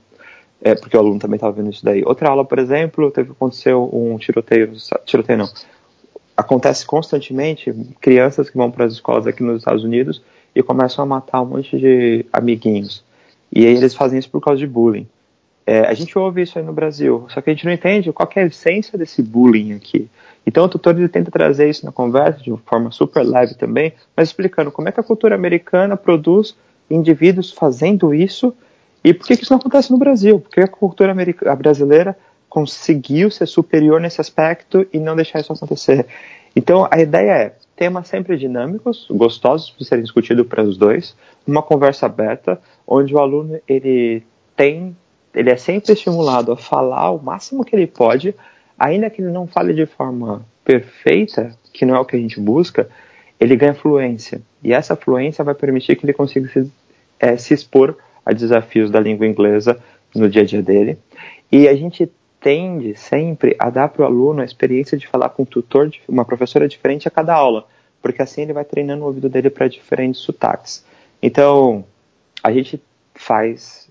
É, 0.61 0.75
porque 0.75 0.95
o 0.95 0.99
aluno 0.99 1.19
também 1.19 1.35
estava 1.35 1.53
vendo 1.53 1.71
isso 1.71 1.83
daí. 1.83 2.03
Outra 2.05 2.29
aula, 2.29 2.45
por 2.45 2.59
exemplo, 2.59 3.09
teve 3.09 3.31
aconteceu 3.31 3.89
um 3.91 4.17
tiroteio, 4.17 4.71
tiroteio 5.05 5.39
não. 5.39 5.49
Acontece 6.37 6.85
constantemente 6.85 7.73
crianças 7.99 8.49
que 8.49 8.57
vão 8.57 8.69
para 8.69 8.85
as 8.85 8.93
escolas 8.93 9.25
aqui 9.25 9.43
nos 9.43 9.59
Estados 9.59 9.83
Unidos 9.83 10.21
e 10.55 10.61
começam 10.61 11.03
a 11.03 11.05
matar 11.05 11.41
um 11.41 11.45
monte 11.45 11.77
de 11.77 12.25
amiguinhos. 12.31 13.03
E 13.51 13.65
aí 13.65 13.75
eles 13.75 13.95
fazem 13.95 14.19
isso 14.19 14.29
por 14.29 14.39
causa 14.39 14.59
de 14.59 14.67
bullying. 14.67 15.07
É, 15.65 15.81
a 15.81 15.93
gente 15.93 16.17
ouve 16.17 16.41
isso 16.41 16.57
aí 16.57 16.65
no 16.65 16.73
Brasil, 16.73 17.25
só 17.29 17.41
que 17.41 17.49
a 17.49 17.53
gente 17.53 17.65
não 17.65 17.71
entende 17.71 18.11
qual 18.11 18.29
é 18.35 18.41
a 18.41 18.45
essência 18.45 18.97
desse 18.97 19.21
bullying 19.21 19.73
aqui. 19.73 20.09
Então 20.45 20.65
o 20.65 20.69
tutor 20.69 20.97
ele 20.97 21.07
tenta 21.07 21.29
trazer 21.29 21.69
isso 21.69 21.85
na 21.85 21.91
conversa 21.91 22.41
de 22.41 22.51
uma 22.51 22.61
forma 22.65 22.91
super 22.91 23.23
leve 23.23 23.55
também, 23.55 23.93
mas 24.15 24.29
explicando 24.29 24.71
como 24.71 24.89
é 24.89 24.91
que 24.91 24.99
a 24.99 25.03
cultura 25.03 25.35
americana 25.35 25.95
produz 25.95 26.55
indivíduos 26.89 27.51
fazendo 27.51 28.13
isso 28.13 28.53
e 29.03 29.13
por 29.13 29.25
que, 29.25 29.35
que 29.35 29.43
isso 29.43 29.53
não 29.53 29.59
acontece 29.59 29.91
no 29.91 29.97
Brasil, 29.97 30.39
por 30.39 30.49
que 30.49 30.61
a 30.61 30.67
cultura 30.67 31.15
a 31.45 31.55
brasileira 31.55 32.17
conseguiu 32.47 33.31
ser 33.31 33.47
superior 33.47 33.99
nesse 33.99 34.19
aspecto 34.19 34.85
e 34.91 34.99
não 34.99 35.15
deixar 35.15 35.39
isso 35.39 35.53
acontecer. 35.53 36.05
Então 36.55 36.87
a 36.91 36.99
ideia 36.99 37.31
é 37.31 37.55
temas 37.75 38.07
sempre 38.07 38.37
dinâmicos, 38.37 39.07
gostosos 39.09 39.73
de 39.77 39.85
serem 39.85 40.03
discutidos 40.03 40.45
para 40.45 40.61
os 40.61 40.77
dois, 40.77 41.15
uma 41.47 41.63
conversa 41.63 42.05
aberta, 42.05 42.61
onde 42.85 43.15
o 43.15 43.19
aluno 43.19 43.59
ele 43.67 44.23
tem, 44.55 44.95
ele 45.33 45.49
é 45.49 45.57
sempre 45.57 45.93
estimulado 45.93 46.51
a 46.51 46.57
falar 46.57 47.09
o 47.11 47.23
máximo 47.23 47.63
que 47.63 47.75
ele 47.75 47.87
pode, 47.87 48.35
ainda 48.77 49.09
que 49.09 49.21
ele 49.21 49.31
não 49.31 49.47
fale 49.47 49.73
de 49.73 49.85
forma 49.85 50.45
perfeita, 50.63 51.55
que 51.73 51.85
não 51.85 51.95
é 51.95 51.99
o 51.99 52.05
que 52.05 52.15
a 52.15 52.19
gente 52.19 52.39
busca, 52.39 52.87
ele 53.39 53.55
ganha 53.55 53.73
fluência. 53.73 54.41
E 54.63 54.73
essa 54.73 54.95
fluência 54.95 55.43
vai 55.43 55.55
permitir 55.55 55.95
que 55.95 56.05
ele 56.05 56.13
consiga 56.13 56.47
se, 56.49 56.71
é, 57.19 57.37
se 57.37 57.53
expor 57.53 57.97
a 58.25 58.33
desafios 58.33 58.89
da 58.89 58.99
língua 58.99 59.27
inglesa 59.27 59.81
no 60.15 60.29
dia 60.29 60.41
a 60.41 60.45
dia 60.45 60.61
dele. 60.61 60.97
E 61.51 61.67
a 61.67 61.75
gente 61.75 62.09
tende 62.39 62.95
sempre 62.95 63.55
a 63.59 63.69
dar 63.69 63.89
para 63.89 64.01
o 64.01 64.05
aluno 64.05 64.41
a 64.41 64.45
experiência 64.45 64.97
de 64.97 65.07
falar 65.07 65.29
com 65.29 65.43
um 65.43 65.45
tutor, 65.45 65.91
uma 66.07 66.25
professora 66.25 66.67
diferente 66.67 67.07
a 67.07 67.11
cada 67.11 67.35
aula, 67.35 67.67
porque 68.01 68.21
assim 68.21 68.41
ele 68.41 68.53
vai 68.53 68.65
treinando 68.65 69.03
o 69.03 69.07
ouvido 69.07 69.29
dele 69.29 69.49
para 69.49 69.67
diferentes 69.67 70.21
sotaques. 70.21 70.83
Então, 71.21 71.85
a 72.43 72.51
gente 72.51 72.81
faz, 73.13 73.87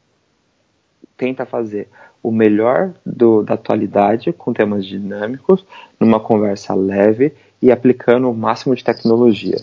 tenta 1.16 1.46
fazer 1.46 1.88
o 2.22 2.30
melhor 2.30 2.92
do, 3.06 3.42
da 3.42 3.54
atualidade 3.54 4.32
com 4.32 4.52
temas 4.52 4.84
dinâmicos, 4.84 5.64
numa 5.98 6.18
conversa 6.18 6.74
leve 6.74 7.32
e 7.62 7.70
aplicando 7.70 8.28
o 8.30 8.34
máximo 8.34 8.74
de 8.74 8.84
tecnologia. 8.84 9.58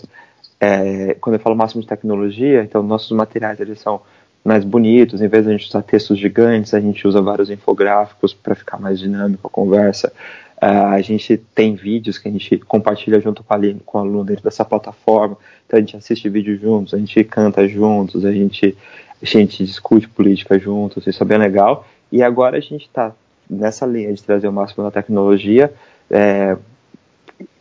É, 0.60 1.14
quando 1.20 1.34
eu 1.34 1.40
falo 1.40 1.54
máximo 1.54 1.82
de 1.82 1.88
tecnologia, 1.88 2.62
então 2.62 2.82
nossos 2.82 3.12
materiais 3.12 3.60
eles 3.60 3.80
são 3.80 4.00
mais 4.48 4.64
bonitos, 4.64 5.20
em 5.20 5.28
vez 5.28 5.44
de 5.44 5.50
a 5.50 5.52
gente 5.52 5.68
usar 5.68 5.82
textos 5.82 6.18
gigantes, 6.18 6.72
a 6.72 6.80
gente 6.80 7.06
usa 7.06 7.20
vários 7.20 7.50
infográficos 7.50 8.32
para 8.32 8.54
ficar 8.54 8.78
mais 8.78 8.98
dinâmico 8.98 9.46
a 9.46 9.50
conversa. 9.50 10.10
Uh, 10.56 10.88
a 10.90 11.00
gente 11.02 11.36
tem 11.54 11.74
vídeos 11.74 12.16
que 12.16 12.28
a 12.28 12.32
gente 12.32 12.56
compartilha 12.60 13.20
junto 13.20 13.44
com, 13.44 13.52
a, 13.52 13.58
com 13.84 13.98
o 13.98 14.00
aluno 14.00 14.24
dentro 14.24 14.42
dessa 14.42 14.64
plataforma, 14.64 15.36
então 15.66 15.76
a 15.76 15.80
gente 15.80 15.94
assiste 15.98 16.30
vídeo 16.30 16.58
juntos, 16.58 16.94
a 16.94 16.98
gente 16.98 17.22
canta 17.24 17.68
juntos, 17.68 18.24
a 18.24 18.32
gente, 18.32 18.74
a 19.22 19.26
gente 19.26 19.62
discute 19.66 20.08
política 20.08 20.58
juntos, 20.58 21.06
isso 21.06 21.22
é 21.22 21.26
bem 21.26 21.38
legal. 21.38 21.86
E 22.10 22.22
agora 22.22 22.56
a 22.56 22.60
gente 22.60 22.86
está 22.86 23.12
nessa 23.50 23.84
linha 23.84 24.14
de 24.14 24.22
trazer 24.22 24.48
o 24.48 24.52
máximo 24.52 24.82
da 24.82 24.90
tecnologia, 24.90 25.70
é, 26.10 26.56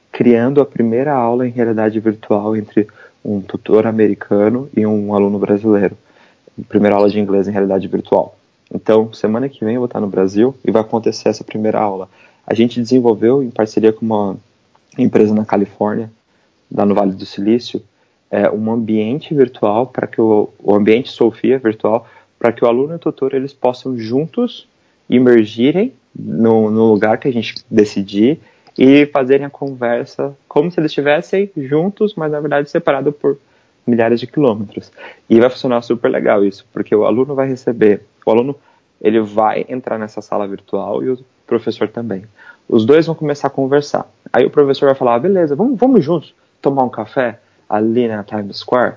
criando 0.10 0.62
a 0.62 0.65
primeira 0.65 1.13
aula 1.13 1.45
em 1.45 1.52
realidade 1.52 2.00
virtual 2.00 2.56
entre 2.56 2.88
um 3.26 3.41
tutor 3.41 3.86
americano 3.86 4.69
e 4.76 4.86
um 4.86 5.13
aluno 5.13 5.38
brasileiro 5.38 5.97
primeira 6.63 6.96
aula 6.96 7.10
de 7.10 7.20
inglês 7.20 7.48
em 7.48 7.52
realidade 7.52 7.88
virtual. 7.88 8.38
Então, 8.74 9.13
semana 9.13 9.48
que 9.48 9.63
vem 9.63 9.76
eu 9.76 9.82
vou 9.82 9.86
estar 9.86 10.00
no 10.00 10.08
Brasil 10.08 10.56
e 10.65 10.72
vai 10.72 10.82
acontecer 10.82 11.30
essa 11.30 11.43
primeira 11.43 11.80
aula. 11.80 12.10
A 12.46 12.54
gente 12.54 12.82
desenvolveu, 12.82 13.41
em 13.41 13.50
parceria 13.50 13.93
com 13.93 14.06
uma 14.06 14.38
empresa 14.98 15.34
na 15.34 15.46
Califórnia, 15.46 16.12
lá 16.74 16.86
no 16.86 16.96
Vale 16.96 17.13
do 17.13 17.26
Silício, 17.26 17.82
é, 18.30 18.50
um 18.50 18.72
ambiente 18.72 19.34
virtual 19.34 19.88
para 19.88 20.08
que 20.08 20.20
o, 20.20 20.50
o 20.62 20.76
ambiente 20.76 21.10
Sofia 21.10 21.58
virtual 21.58 22.06
para 22.38 22.52
que 22.52 22.63
o 22.63 22.67
aluno 22.67 22.93
e 22.93 22.96
o 22.96 23.00
tutor 23.00 23.34
eles 23.34 23.54
possam 23.54 23.98
juntos 23.98 24.67
emergirem 25.10 25.93
no, 26.13 26.70
no 26.70 26.91
lugar 26.91 27.17
que 27.17 27.28
a 27.28 27.32
gente 27.32 27.56
decidir 27.70 28.39
e 28.78 29.06
fazerem 29.08 29.46
a 29.46 29.50
conversa 29.50 30.36
como 30.48 30.70
se 30.70 30.80
eles 30.80 30.91
estivessem 30.91 31.50
juntos, 31.56 32.13
mas 32.15 32.32
na 32.32 32.39
verdade 32.39 32.70
separados 32.70 33.15
por 33.15 33.38
milhares 33.88 34.19
de 34.19 34.28
quilômetros. 34.28 34.91
E 35.30 35.39
vai 35.39 35.50
funcionar 35.50 35.82
super 35.82 36.10
legal 36.10 36.43
isso, 36.43 36.65
porque 36.71 36.95
o 36.95 37.06
aluno 37.06 37.34
vai 37.34 37.47
receber, 37.47 38.02
o 38.26 38.32
aluno 38.32 38.56
ele 39.02 39.19
vai 39.21 39.65
entrar 39.69 39.97
nessa 39.97 40.21
sala 40.21 40.47
virtual 40.47 41.04
e 41.04 41.10
o 41.10 41.19
professor 41.45 41.88
também. 41.88 42.26
Os 42.67 42.86
dois 42.86 43.06
vão 43.06 43.15
começar 43.15 43.47
a 43.47 43.52
conversar. 43.52 44.06
Aí 44.34 44.45
o 44.45 44.50
professor 44.50 44.88
vai 44.88 44.95
falar, 44.95 45.15
ah, 45.15 45.19
beleza, 45.19 45.56
vamos, 45.56 45.80
vamos 45.80 46.04
juntos 46.04 46.34
tomar 46.62 46.84
um 46.84 46.89
café 46.89 47.39
ali 47.69 48.08
na 48.08 48.23
Times 48.23 48.58
Square. 48.58 48.95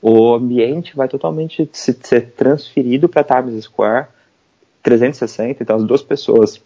O 0.00 0.34
ambiente 0.34 0.96
vai 0.96 1.08
totalmente 1.08 1.68
ser 1.72 2.32
transferido 2.36 3.08
para 3.08 3.24
Times 3.24 3.64
Square 3.64 4.06
360, 4.82 5.62
então 5.62 5.76
as 5.76 5.84
duas 5.84 6.02
pessoas 6.02 6.60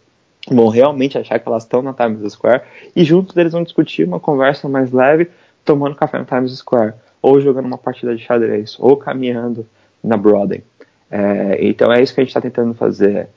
vão 0.51 0.68
realmente 0.68 1.16
achar 1.18 1.38
que 1.38 1.49
elas 1.49 1.62
estão 1.62 1.83
na 1.83 1.92
Times 1.92 2.33
Square 2.33 2.62
e 2.94 3.05
juntos 3.05 3.37
eles 3.37 3.53
vão 3.53 3.62
discutir 3.62 4.07
uma 4.07 4.18
conversa 4.18 4.68
mais 4.68 4.92
leve 4.92 5.31
tomando 5.64 5.94
café 5.94 6.18
na 6.18 6.25
Times 6.25 6.57
Square 6.57 6.94
ou 7.21 7.41
jogando 7.41 7.67
uma 7.67 7.79
partida 7.79 8.15
de 8.15 8.23
xadrez, 8.23 8.77
ou 8.79 8.97
caminhando 8.97 9.67
na 10.03 10.17
Broadway. 10.17 10.63
É, 11.11 11.59
então 11.61 11.93
é 11.93 12.03
isso 12.03 12.15
que 12.15 12.21
a 12.21 12.25
gente 12.25 12.31
está 12.31 12.41
tentando 12.41 12.75
fazer. 12.75 13.29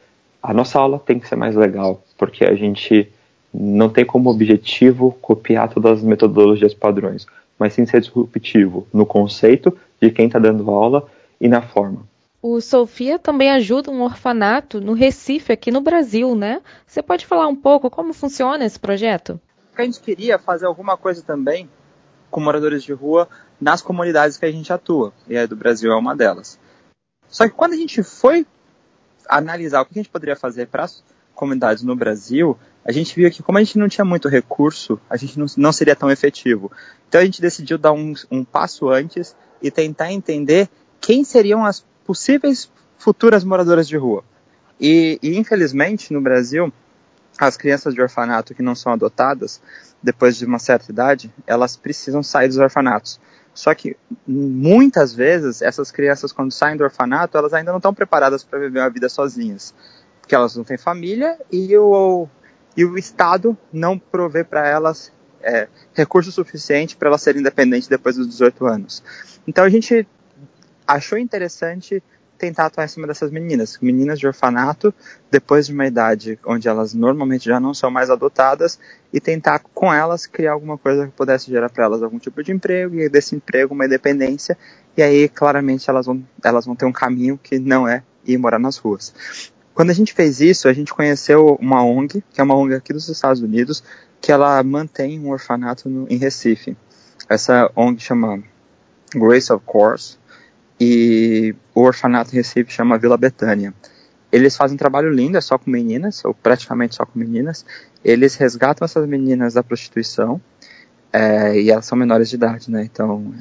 A 0.41 0.53
nossa 0.53 0.79
aula 0.79 0.99
tem 0.99 1.19
que 1.19 1.27
ser 1.27 1.35
mais 1.35 1.55
legal, 1.55 2.03
porque 2.17 2.43
a 2.43 2.55
gente 2.55 3.11
não 3.53 3.89
tem 3.89 4.05
como 4.05 4.29
objetivo 4.29 5.17
copiar 5.21 5.69
todas 5.69 5.99
as 5.99 6.03
metodologias 6.03 6.73
padrões, 6.73 7.25
mas 7.59 7.73
sim 7.73 7.85
ser 7.85 8.01
disruptivo 8.01 8.87
no 8.93 9.05
conceito 9.05 9.75
de 10.01 10.09
quem 10.09 10.27
está 10.27 10.39
dando 10.39 10.69
aula 10.71 11.07
e 11.39 11.47
na 11.47 11.61
forma. 11.61 12.03
O 12.41 12.59
Sofia 12.59 13.19
também 13.19 13.51
ajuda 13.51 13.91
um 13.91 14.01
orfanato 14.01 14.81
no 14.81 14.93
Recife, 14.93 15.51
aqui 15.51 15.69
no 15.69 15.79
Brasil, 15.79 16.35
né? 16.35 16.59
Você 16.87 17.01
pode 17.03 17.25
falar 17.25 17.47
um 17.47 17.55
pouco 17.55 17.89
como 17.89 18.13
funciona 18.13 18.65
esse 18.65 18.79
projeto? 18.79 19.39
A 19.77 19.83
gente 19.83 19.99
queria 19.99 20.39
fazer 20.39 20.65
alguma 20.65 20.97
coisa 20.97 21.21
também 21.21 21.69
com 22.31 22.39
moradores 22.39 22.83
de 22.83 22.93
rua 22.93 23.27
nas 23.61 23.81
comunidades 23.81 24.37
que 24.37 24.45
a 24.45 24.51
gente 24.51 24.73
atua, 24.73 25.13
e 25.27 25.37
a 25.37 25.45
do 25.45 25.55
Brasil 25.55 25.91
é 25.91 25.95
uma 25.95 26.15
delas. 26.15 26.59
Só 27.29 27.47
que 27.47 27.53
quando 27.53 27.73
a 27.73 27.77
gente 27.77 28.01
foi 28.01 28.45
analisar 29.29 29.81
o 29.81 29.85
que 29.85 29.91
a 29.93 30.01
gente 30.01 30.09
poderia 30.09 30.35
fazer 30.35 30.67
para 30.67 30.83
as 30.85 31.03
comunidades 31.35 31.83
no 31.83 31.95
Brasil, 31.95 32.57
a 32.83 32.91
gente 32.91 33.15
viu 33.15 33.29
que 33.29 33.43
como 33.43 33.59
a 33.59 33.63
gente 33.63 33.77
não 33.77 33.87
tinha 33.87 34.03
muito 34.03 34.27
recurso, 34.27 34.99
a 35.07 35.15
gente 35.15 35.37
não, 35.37 35.45
não 35.55 35.71
seria 35.71 35.95
tão 35.95 36.09
efetivo. 36.09 36.71
Então 37.07 37.21
a 37.21 37.23
gente 37.23 37.39
decidiu 37.39 37.77
dar 37.77 37.93
um, 37.93 38.13
um 38.31 38.43
passo 38.43 38.89
antes 38.89 39.35
e 39.61 39.69
tentar 39.69 40.11
entender 40.11 40.67
quem 40.99 41.23
seriam 41.23 41.63
as 41.63 41.85
possíveis 42.05 42.69
futuras 42.97 43.43
moradoras 43.43 43.87
de 43.87 43.95
rua. 43.95 44.23
E, 44.79 45.19
e 45.21 45.37
infelizmente 45.37 46.11
no 46.11 46.19
Brasil 46.19 46.73
as 47.37 47.57
crianças 47.57 47.93
de 47.93 48.01
orfanato 48.01 48.53
que 48.53 48.61
não 48.61 48.75
são 48.75 48.91
adotadas, 48.91 49.61
depois 50.01 50.37
de 50.37 50.45
uma 50.45 50.59
certa 50.59 50.91
idade, 50.91 51.33
elas 51.47 51.75
precisam 51.75 52.21
sair 52.21 52.47
dos 52.47 52.57
orfanatos. 52.57 53.19
Só 53.53 53.73
que 53.75 53.97
muitas 54.25 55.13
vezes 55.13 55.61
essas 55.61 55.91
crianças 55.91 56.31
quando 56.31 56.51
saem 56.51 56.77
do 56.77 56.83
orfanato, 56.83 57.37
elas 57.37 57.53
ainda 57.53 57.71
não 57.71 57.77
estão 57.77 57.93
preparadas 57.93 58.43
para 58.43 58.59
viver 58.59 58.79
uma 58.79 58.89
vida 58.89 59.09
sozinhas, 59.09 59.73
porque 60.21 60.33
elas 60.33 60.55
não 60.55 60.63
têm 60.63 60.77
família 60.77 61.37
e 61.51 61.75
o, 61.77 62.27
e 62.75 62.85
o 62.85 62.97
Estado 62.97 63.57
não 63.71 63.99
provê 63.99 64.43
para 64.43 64.67
elas 64.67 65.11
é, 65.41 65.67
recurso 65.93 66.31
suficiente 66.31 66.95
para 66.95 67.09
elas 67.09 67.21
serem 67.21 67.41
independentes 67.41 67.87
depois 67.87 68.15
dos 68.15 68.27
18 68.27 68.65
anos. 68.65 69.03
Então 69.45 69.63
a 69.63 69.69
gente 69.69 70.07
achou 70.87 71.17
interessante 71.17 72.01
tentar 72.41 72.65
atuar 72.65 72.85
em 72.85 72.87
cima 72.87 73.05
dessas 73.05 73.29
meninas, 73.29 73.77
meninas 73.79 74.19
de 74.19 74.25
orfanato, 74.25 74.91
depois 75.29 75.67
de 75.67 75.73
uma 75.73 75.85
idade 75.85 76.39
onde 76.43 76.67
elas 76.67 76.91
normalmente 76.91 77.45
já 77.45 77.59
não 77.59 77.71
são 77.71 77.91
mais 77.91 78.09
adotadas, 78.09 78.79
e 79.13 79.19
tentar 79.19 79.59
com 79.59 79.93
elas 79.93 80.25
criar 80.25 80.53
alguma 80.53 80.75
coisa 80.75 81.05
que 81.05 81.13
pudesse 81.13 81.51
gerar 81.51 81.69
para 81.69 81.85
elas 81.85 82.01
algum 82.01 82.17
tipo 82.17 82.43
de 82.43 82.51
emprego, 82.51 82.95
e 82.95 83.07
desse 83.07 83.35
emprego 83.35 83.75
uma 83.75 83.85
independência, 83.85 84.57
e 84.97 85.03
aí 85.03 85.29
claramente 85.29 85.87
elas 85.87 86.07
vão, 86.07 86.25
elas 86.43 86.65
vão 86.65 86.75
ter 86.75 86.85
um 86.85 86.91
caminho 86.91 87.37
que 87.37 87.59
não 87.59 87.87
é 87.87 88.01
ir 88.25 88.39
morar 88.39 88.57
nas 88.57 88.77
ruas. 88.77 89.13
Quando 89.75 89.91
a 89.91 89.93
gente 89.93 90.11
fez 90.11 90.41
isso, 90.41 90.67
a 90.67 90.73
gente 90.73 90.91
conheceu 90.91 91.55
uma 91.61 91.85
ONG, 91.85 92.23
que 92.33 92.41
é 92.41 92.43
uma 92.43 92.55
ONG 92.55 92.73
aqui 92.73 92.91
dos 92.91 93.07
Estados 93.07 93.41
Unidos, 93.41 93.83
que 94.19 94.31
ela 94.31 94.61
mantém 94.63 95.19
um 95.19 95.29
orfanato 95.29 95.87
no, 95.87 96.07
em 96.09 96.17
Recife. 96.17 96.75
Essa 97.29 97.71
ONG 97.75 98.01
chama 98.01 98.43
Grace 99.13 99.53
of 99.53 99.63
Course, 99.63 100.17
e 100.83 101.53
o 101.75 101.81
orfanato 101.81 102.31
em 102.31 102.37
Recife 102.37 102.73
chama 102.73 102.97
Vila 102.97 103.15
Betânia. 103.15 103.71
Eles 104.31 104.57
fazem 104.57 104.73
um 104.73 104.79
trabalho 104.79 105.11
lindo, 105.11 105.37
é 105.37 105.41
só 105.41 105.55
com 105.55 105.69
meninas, 105.69 106.25
ou 106.25 106.33
praticamente 106.33 106.95
só 106.95 107.05
com 107.05 107.19
meninas. 107.19 107.63
Eles 108.03 108.33
resgatam 108.33 108.83
essas 108.83 109.07
meninas 109.07 109.53
da 109.53 109.61
prostituição, 109.61 110.41
é, 111.13 111.55
e 111.55 111.69
elas 111.69 111.85
são 111.85 111.95
menores 111.95 112.29
de 112.29 112.35
idade, 112.35 112.71
né? 112.71 112.83
Então, 112.83 113.31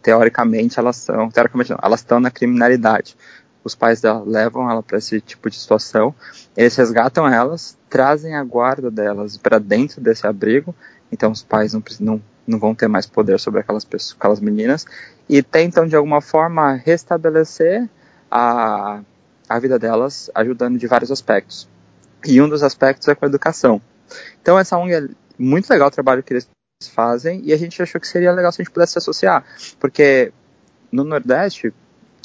teoricamente 0.00 0.78
elas 0.78 0.94
são, 0.94 1.28
teoricamente 1.28 1.72
não, 1.72 1.78
elas 1.82 2.00
estão 2.00 2.20
na 2.20 2.30
criminalidade. 2.30 3.16
Os 3.64 3.74
pais 3.74 4.00
dela 4.00 4.22
levam 4.24 4.70
ela 4.70 4.80
para 4.80 4.98
esse 4.98 5.20
tipo 5.20 5.50
de 5.50 5.58
situação, 5.58 6.14
eles 6.56 6.76
resgatam 6.76 7.26
elas, 7.26 7.76
trazem 7.90 8.36
a 8.36 8.44
guarda 8.44 8.92
delas 8.92 9.36
para 9.36 9.58
dentro 9.58 10.00
desse 10.00 10.24
abrigo, 10.24 10.72
então 11.10 11.32
os 11.32 11.42
pais 11.42 11.72
não, 11.72 11.82
não 11.98 12.22
não 12.46 12.58
vão 12.58 12.74
ter 12.74 12.88
mais 12.88 13.06
poder 13.06 13.38
sobre 13.40 13.60
aquelas 13.60 13.84
pessoas, 13.84 14.16
aquelas 14.18 14.40
meninas, 14.40 14.84
e 15.28 15.42
tentam 15.42 15.86
de 15.86 15.96
alguma 15.96 16.20
forma 16.20 16.74
restabelecer 16.74 17.88
a, 18.30 19.00
a 19.48 19.58
vida 19.58 19.78
delas, 19.78 20.30
ajudando 20.34 20.78
de 20.78 20.86
vários 20.86 21.10
aspectos. 21.10 21.68
E 22.24 22.40
um 22.40 22.48
dos 22.48 22.62
aspectos 22.62 23.08
é 23.08 23.14
com 23.14 23.24
a 23.24 23.28
educação. 23.28 23.80
Então 24.40 24.58
essa 24.58 24.76
ONG 24.76 24.94
é 24.94 25.08
muito 25.38 25.68
legal 25.70 25.88
o 25.88 25.90
trabalho 25.90 26.22
que 26.22 26.32
eles 26.32 26.48
fazem 26.90 27.40
e 27.44 27.52
a 27.52 27.56
gente 27.56 27.80
achou 27.82 28.00
que 28.00 28.06
seria 28.06 28.32
legal 28.32 28.52
se 28.52 28.60
a 28.60 28.64
gente 28.64 28.72
pudesse 28.72 28.92
se 28.92 28.98
associar, 28.98 29.44
porque 29.80 30.32
no 30.92 31.04
Nordeste 31.04 31.72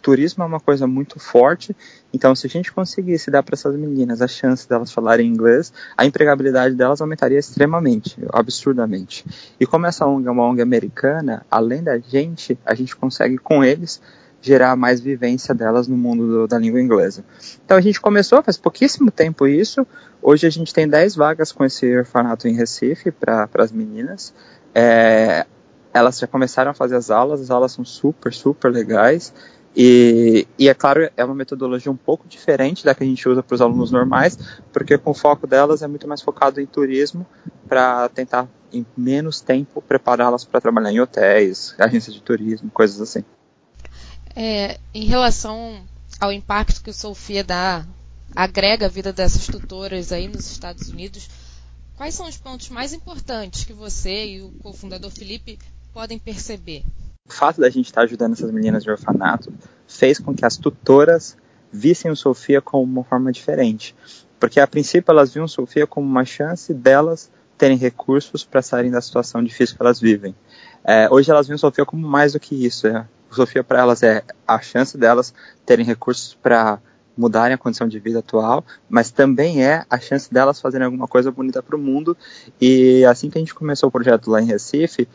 turismo 0.02 0.44
é 0.44 0.48
uma 0.48 0.60
coisa 0.60 0.88
muito 0.88 1.20
forte, 1.20 1.76
então 2.14 2.36
se 2.36 2.48
a 2.48 2.50
gente 2.50 2.72
conseguisse 2.72 3.30
dar 3.30 3.44
para 3.44 3.56
essas 3.56 3.76
meninas 3.76 4.22
a 4.22 4.28
chance 4.28 4.68
delas 4.68 4.92
falarem 4.92 5.28
inglês, 5.28 5.72
a 5.96 6.06
empregabilidade 6.06 6.76
delas 6.76 7.02
aumentaria 7.02 7.38
extremamente, 7.38 8.18
absurdamente. 8.32 9.26
E 9.60 9.66
como 9.66 9.86
essa 9.86 10.06
ONG 10.06 10.28
é 10.28 10.32
uma 10.32 10.44
ONG 10.44 10.62
americana, 10.62 11.46
além 11.50 11.84
da 11.84 11.98
gente, 12.00 12.58
a 12.66 12.74
gente 12.74 12.96
consegue 12.96 13.38
com 13.38 13.64
eles 13.64 14.02
gerar 14.42 14.76
mais 14.76 15.02
vivência 15.02 15.54
delas 15.54 15.88
no 15.88 15.98
mundo 15.98 16.28
do, 16.28 16.48
da 16.48 16.58
língua 16.58 16.82
inglesa. 16.82 17.24
Então 17.66 17.78
a 17.78 17.82
gente 17.82 18.00
começou 18.00 18.42
faz 18.42 18.58
pouquíssimo 18.58 19.12
tempo 19.12 19.46
isso. 19.48 19.86
Hoje 20.22 20.48
a 20.48 20.50
gente 20.50 20.74
tem 20.74 20.88
10 20.88 21.16
vagas 21.16 21.52
com 21.52 21.64
esse 21.66 21.98
orfanato 21.98 22.48
em 22.48 22.54
Recife 22.54 23.12
para 23.12 23.50
as 23.56 23.72
meninas. 23.72 24.34
É, 24.74 25.46
elas 25.94 26.20
já 26.20 26.28
começaram 26.28 26.72
a 26.72 26.74
fazer 26.74 26.96
as 26.96 27.10
aulas, 27.10 27.42
as 27.42 27.50
aulas 27.50 27.72
são 27.72 27.84
super, 27.84 28.34
super 28.34 28.72
legais. 28.72 29.34
E, 29.76 30.48
e, 30.58 30.68
é 30.68 30.74
claro, 30.74 31.10
é 31.16 31.24
uma 31.24 31.36
metodologia 31.36 31.92
um 31.92 31.96
pouco 31.96 32.28
diferente 32.28 32.84
da 32.84 32.96
que 32.96 33.04
a 33.04 33.06
gente 33.06 33.28
usa 33.30 33.44
para 33.44 33.56
os 33.56 33.62
alunos 33.62 33.92
normais, 33.92 34.38
porque 34.74 34.98
com 34.98 35.12
o 35.12 35.14
foco 35.14 35.46
delas 35.46 35.82
é 35.82 35.88
muito 35.88 36.08
mais 36.08 36.22
focado 36.22 36.60
em 36.60 36.66
turismo, 36.66 37.26
para 37.68 38.10
tentar, 38.10 38.48
em 38.74 38.86
menos 38.98 39.42
tempo, 39.42 39.82
prepará-las 39.82 40.44
para 40.44 40.60
trabalhar 40.60 40.92
em 40.92 41.00
hotéis, 41.00 41.76
agências 41.78 42.16
de 42.16 42.22
turismo, 42.22 42.70
coisas 42.72 43.00
assim. 43.00 43.24
É, 44.36 44.80
em 44.94 45.06
relação 45.06 45.84
ao 46.20 46.32
impacto 46.32 46.82
que 46.84 46.90
o 46.90 46.94
Sofia 46.94 47.44
dá, 47.44 47.86
agrega 48.36 48.88
a 48.88 48.90
vida 48.90 49.14
dessas 49.14 49.46
tutoras 49.46 50.12
aí 50.12 50.28
nos 50.28 50.50
Estados 50.52 50.90
Unidos, 50.90 51.30
quais 51.96 52.16
são 52.16 52.28
os 52.28 52.38
pontos 52.38 52.70
mais 52.70 52.92
importantes 52.92 53.64
que 53.64 53.74
você 53.74 54.26
e 54.26 54.42
o 54.42 54.52
cofundador 54.64 55.12
Felipe 55.12 55.60
podem 55.94 56.18
perceber? 56.18 56.84
O 57.30 57.34
fato 57.34 57.62
da 57.62 57.70
gente 57.70 57.86
estar 57.86 58.02
ajudando 58.02 58.34
essas 58.34 58.52
meninas 58.52 58.84
de 58.84 58.90
orfanato 58.90 59.54
fez 59.88 60.20
com 60.20 60.34
que 60.34 60.46
as 60.46 60.58
tutoras 60.58 61.38
vissem 61.72 62.10
o 62.10 62.16
Sofia 62.16 62.60
como 62.60 62.84
uma 62.84 63.04
forma 63.04 63.32
diferente. 63.32 63.96
Porque 64.40 64.60
a 64.60 64.66
princípio 64.66 65.12
elas 65.12 65.34
viam 65.34 65.48
Sofia 65.48 65.86
como 65.86 66.08
uma 66.08 66.26
chance 66.26 66.74
delas 66.74 67.30
terem 67.58 67.78
recursos 67.78 68.44
para 68.44 68.62
saírem 68.62 68.90
da 68.90 69.02
situação 69.02 69.44
difícil 69.44 69.76
que 69.76 69.82
elas 69.82 70.00
vivem. 70.00 70.34
É, 70.84 71.08
hoje 71.12 71.30
elas 71.30 71.48
viam 71.48 71.58
Sofia 71.58 71.86
como 71.86 72.08
mais 72.08 72.34
do 72.34 72.40
que 72.40 72.56
isso. 72.66 72.88
É. 72.88 73.06
Sofia 73.30 73.64
para 73.64 73.80
elas 73.80 74.02
é 74.02 74.24
a 74.48 74.60
chance 74.60 74.98
delas 74.98 75.34
terem 75.66 75.86
recursos 75.86 76.34
para 76.42 76.80
mudarem 77.16 77.54
a 77.54 77.58
condição 77.58 77.86
de 77.86 78.00
vida 78.00 78.20
atual, 78.20 78.64
mas 78.90 79.12
também 79.12 79.64
é 79.64 79.84
a 79.90 80.00
chance 80.00 80.34
delas 80.34 80.62
fazerem 80.62 80.86
alguma 80.86 81.06
coisa 81.06 81.30
bonita 81.30 81.62
para 81.62 81.76
o 81.76 81.80
mundo. 81.80 82.16
E 82.62 83.04
assim 83.06 83.30
que 83.30 83.38
a 83.38 83.42
gente 83.42 83.54
começou 83.54 83.90
o 83.90 83.92
projeto 83.92 84.32
lá 84.32 84.42
em 84.42 84.46
Recife, 84.46 85.08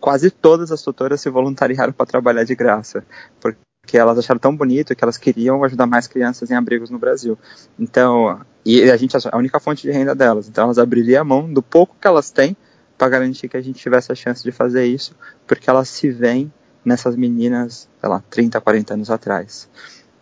quase 0.00 0.30
todas 0.30 0.72
as 0.72 0.82
tutoras 0.82 1.20
se 1.20 1.30
voluntariaram 1.30 1.92
para 1.92 2.06
trabalhar 2.06 2.44
de 2.44 2.54
graça, 2.54 3.04
porque 3.40 3.96
elas 3.96 4.18
acharam 4.18 4.40
tão 4.40 4.56
bonito 4.56 4.94
que 4.94 5.04
elas 5.04 5.18
queriam 5.18 5.62
ajudar 5.64 5.86
mais 5.86 6.06
crianças 6.06 6.50
em 6.50 6.54
abrigos 6.54 6.90
no 6.90 6.98
Brasil. 6.98 7.38
Então, 7.78 8.40
e 8.64 8.90
a 8.90 8.96
gente 8.96 9.16
a 9.16 9.36
única 9.36 9.58
fonte 9.60 9.82
de 9.82 9.90
renda 9.90 10.14
delas, 10.14 10.48
então 10.48 10.64
elas 10.64 10.78
abririam 10.78 11.20
a 11.20 11.24
mão 11.24 11.52
do 11.52 11.62
pouco 11.62 11.96
que 12.00 12.06
elas 12.06 12.30
têm 12.30 12.56
para 12.96 13.08
garantir 13.08 13.48
que 13.48 13.56
a 13.56 13.60
gente 13.60 13.80
tivesse 13.80 14.12
a 14.12 14.14
chance 14.14 14.42
de 14.44 14.52
fazer 14.52 14.84
isso, 14.86 15.14
porque 15.46 15.68
elas 15.68 15.88
se 15.88 16.10
veem 16.10 16.52
nessas 16.84 17.16
meninas, 17.16 17.88
sei 18.00 18.08
lá, 18.08 18.22
30, 18.30 18.60
40 18.60 18.94
anos 18.94 19.10
atrás. 19.10 19.68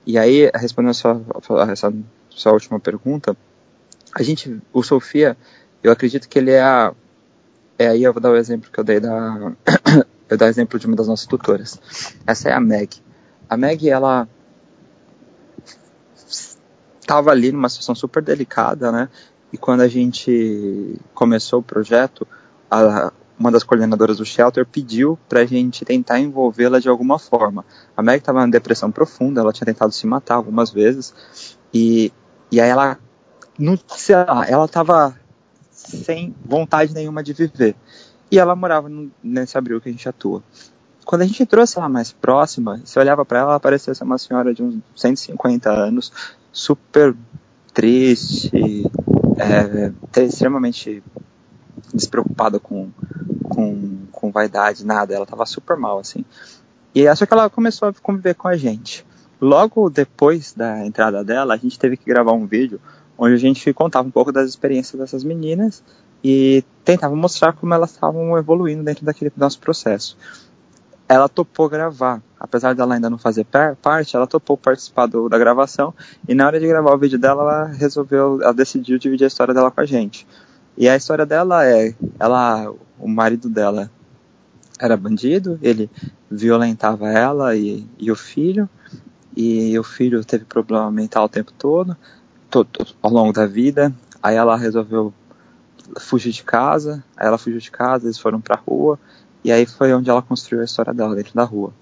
E 0.06 0.18
aí, 0.18 0.50
respondendo 0.54 0.90
a 0.90 0.94
sua, 0.94 1.22
a 1.62 1.92
sua 2.30 2.52
última 2.52 2.80
pergunta, 2.80 3.36
a 4.14 4.22
gente, 4.22 4.60
o 4.72 4.82
Sofia, 4.82 5.36
eu 5.82 5.92
acredito 5.92 6.28
que 6.28 6.38
ele 6.38 6.50
é 6.50 6.62
a, 6.62 6.92
é, 7.80 7.88
aí 7.88 8.02
eu 8.02 8.12
vou 8.12 8.20
dar 8.20 8.30
o 8.30 8.36
exemplo 8.36 8.70
que 8.70 8.78
eu 8.78 8.84
dei 8.84 9.00
da. 9.00 9.52
eu 10.28 10.36
dar 10.36 10.48
exemplo 10.48 10.78
de 10.78 10.86
uma 10.86 10.94
das 10.94 11.08
nossas 11.08 11.24
tutoras. 11.24 11.80
Essa 12.26 12.50
é 12.50 12.52
a 12.52 12.60
Meg. 12.60 12.90
A 13.48 13.56
Meg, 13.56 13.88
ela 13.88 14.28
estava 17.00 17.30
ali 17.30 17.50
numa 17.50 17.70
situação 17.70 17.94
super 17.94 18.22
delicada, 18.22 18.92
né? 18.92 19.08
E 19.50 19.56
quando 19.56 19.80
a 19.80 19.88
gente 19.88 21.00
começou 21.14 21.60
o 21.60 21.62
projeto, 21.62 22.28
a, 22.70 23.10
uma 23.38 23.50
das 23.50 23.62
coordenadoras 23.62 24.18
do 24.18 24.26
shelter 24.26 24.66
pediu 24.66 25.18
para 25.26 25.40
a 25.40 25.46
gente 25.46 25.82
tentar 25.82 26.20
envolvê-la 26.20 26.80
de 26.80 26.88
alguma 26.90 27.18
forma. 27.18 27.64
A 27.96 28.02
Meg 28.02 28.18
estava 28.18 28.46
em 28.46 28.50
depressão 28.50 28.92
profunda, 28.92 29.40
ela 29.40 29.54
tinha 29.54 29.64
tentado 29.64 29.92
se 29.92 30.06
matar 30.06 30.34
algumas 30.34 30.70
vezes 30.70 31.14
e, 31.72 32.12
e 32.52 32.60
aí 32.60 32.68
ela, 32.68 32.98
não, 33.58 33.78
sei 33.88 34.16
lá, 34.16 34.44
ela 34.46 34.66
estava 34.66 35.18
sem 35.88 36.34
vontade 36.44 36.94
nenhuma 36.94 37.22
de 37.22 37.32
viver. 37.32 37.74
E 38.30 38.38
ela 38.38 38.54
morava 38.54 38.88
no, 38.88 39.10
nesse 39.22 39.56
abril 39.56 39.80
que 39.80 39.88
a 39.88 39.92
gente 39.92 40.08
atua. 40.08 40.42
Quando 41.04 41.22
a 41.22 41.26
gente 41.26 41.44
trouxe 41.46 41.78
ela 41.78 41.88
mais 41.88 42.12
próxima, 42.12 42.80
você 42.84 42.98
olhava 42.98 43.24
para 43.24 43.40
ela, 43.40 43.50
ela 43.52 43.60
parecia 43.60 43.94
ser 43.94 44.04
uma 44.04 44.18
senhora 44.18 44.54
de 44.54 44.62
uns 44.62 44.78
150 44.94 45.70
anos, 45.70 46.12
super 46.52 47.16
triste, 47.72 48.84
é, 49.38 50.22
extremamente 50.22 51.02
despreocupada 51.92 52.60
com, 52.60 52.90
com, 53.48 54.06
com 54.12 54.30
vaidade, 54.30 54.84
nada. 54.84 55.14
Ela 55.14 55.24
estava 55.24 55.46
super 55.46 55.76
mal, 55.76 55.98
assim. 55.98 56.24
E 56.94 57.08
acho 57.08 57.26
que 57.26 57.32
ela 57.32 57.50
começou 57.50 57.88
a 57.88 57.92
conviver 57.94 58.34
com 58.34 58.46
a 58.46 58.56
gente. 58.56 59.04
Logo 59.40 59.88
depois 59.88 60.52
da 60.52 60.84
entrada 60.84 61.24
dela, 61.24 61.54
a 61.54 61.56
gente 61.56 61.78
teve 61.78 61.96
que 61.96 62.04
gravar 62.04 62.32
um 62.32 62.46
vídeo 62.46 62.80
onde 63.20 63.34
a 63.34 63.38
gente 63.38 63.70
contava 63.74 64.08
um 64.08 64.10
pouco 64.10 64.32
das 64.32 64.48
experiências 64.48 64.98
dessas 64.98 65.22
meninas 65.22 65.84
e 66.24 66.64
tentava 66.82 67.14
mostrar 67.14 67.52
como 67.52 67.74
elas 67.74 67.90
estavam 67.90 68.36
evoluindo 68.38 68.82
dentro 68.82 69.04
daquele 69.04 69.30
nosso 69.36 69.60
processo. 69.60 70.16
Ela 71.06 71.28
topou 71.28 71.68
gravar, 71.68 72.22
apesar 72.38 72.74
dela 72.74 72.94
ainda 72.94 73.10
não 73.10 73.18
fazer 73.18 73.46
parte, 73.82 74.16
ela 74.16 74.26
topou 74.26 74.56
participar 74.56 75.04
do, 75.06 75.28
da 75.28 75.36
gravação 75.36 75.92
e 76.26 76.34
na 76.34 76.46
hora 76.46 76.58
de 76.58 76.66
gravar 76.66 76.94
o 76.94 76.98
vídeo 76.98 77.18
dela, 77.18 77.42
ela 77.42 77.64
resolveu, 77.66 78.40
ela 78.40 78.54
decidiu 78.54 78.98
dividir 78.98 79.24
a 79.24 79.28
história 79.28 79.52
dela 79.52 79.70
com 79.70 79.80
a 79.82 79.86
gente. 79.86 80.26
E 80.78 80.88
a 80.88 80.96
história 80.96 81.26
dela 81.26 81.66
é, 81.66 81.94
ela, 82.18 82.72
o 82.98 83.08
marido 83.08 83.50
dela 83.50 83.90
era 84.78 84.96
bandido, 84.96 85.58
ele 85.60 85.90
violentava 86.30 87.10
ela 87.10 87.54
e, 87.54 87.86
e 87.98 88.10
o 88.10 88.16
filho, 88.16 88.66
e 89.36 89.78
o 89.78 89.82
filho 89.82 90.24
teve 90.24 90.46
problema 90.46 90.90
mental 90.90 91.26
o 91.26 91.28
tempo 91.28 91.52
todo, 91.52 91.94
ao 93.02 93.10
longo 93.10 93.32
da 93.32 93.46
vida. 93.46 93.92
Aí 94.22 94.36
ela 94.36 94.56
resolveu 94.56 95.12
fugir 95.98 96.32
de 96.32 96.42
casa, 96.42 97.02
aí 97.16 97.26
ela 97.26 97.38
fugiu 97.38 97.58
de 97.58 97.70
casa, 97.70 98.06
eles 98.06 98.18
foram 98.18 98.40
pra 98.40 98.56
rua, 98.56 98.98
e 99.42 99.50
aí 99.50 99.66
foi 99.66 99.92
onde 99.92 100.10
ela 100.10 100.22
construiu 100.22 100.60
a 100.60 100.64
história 100.64 100.92
dela, 100.92 101.16
dentro 101.16 101.34
da 101.34 101.44
rua. 101.44 101.72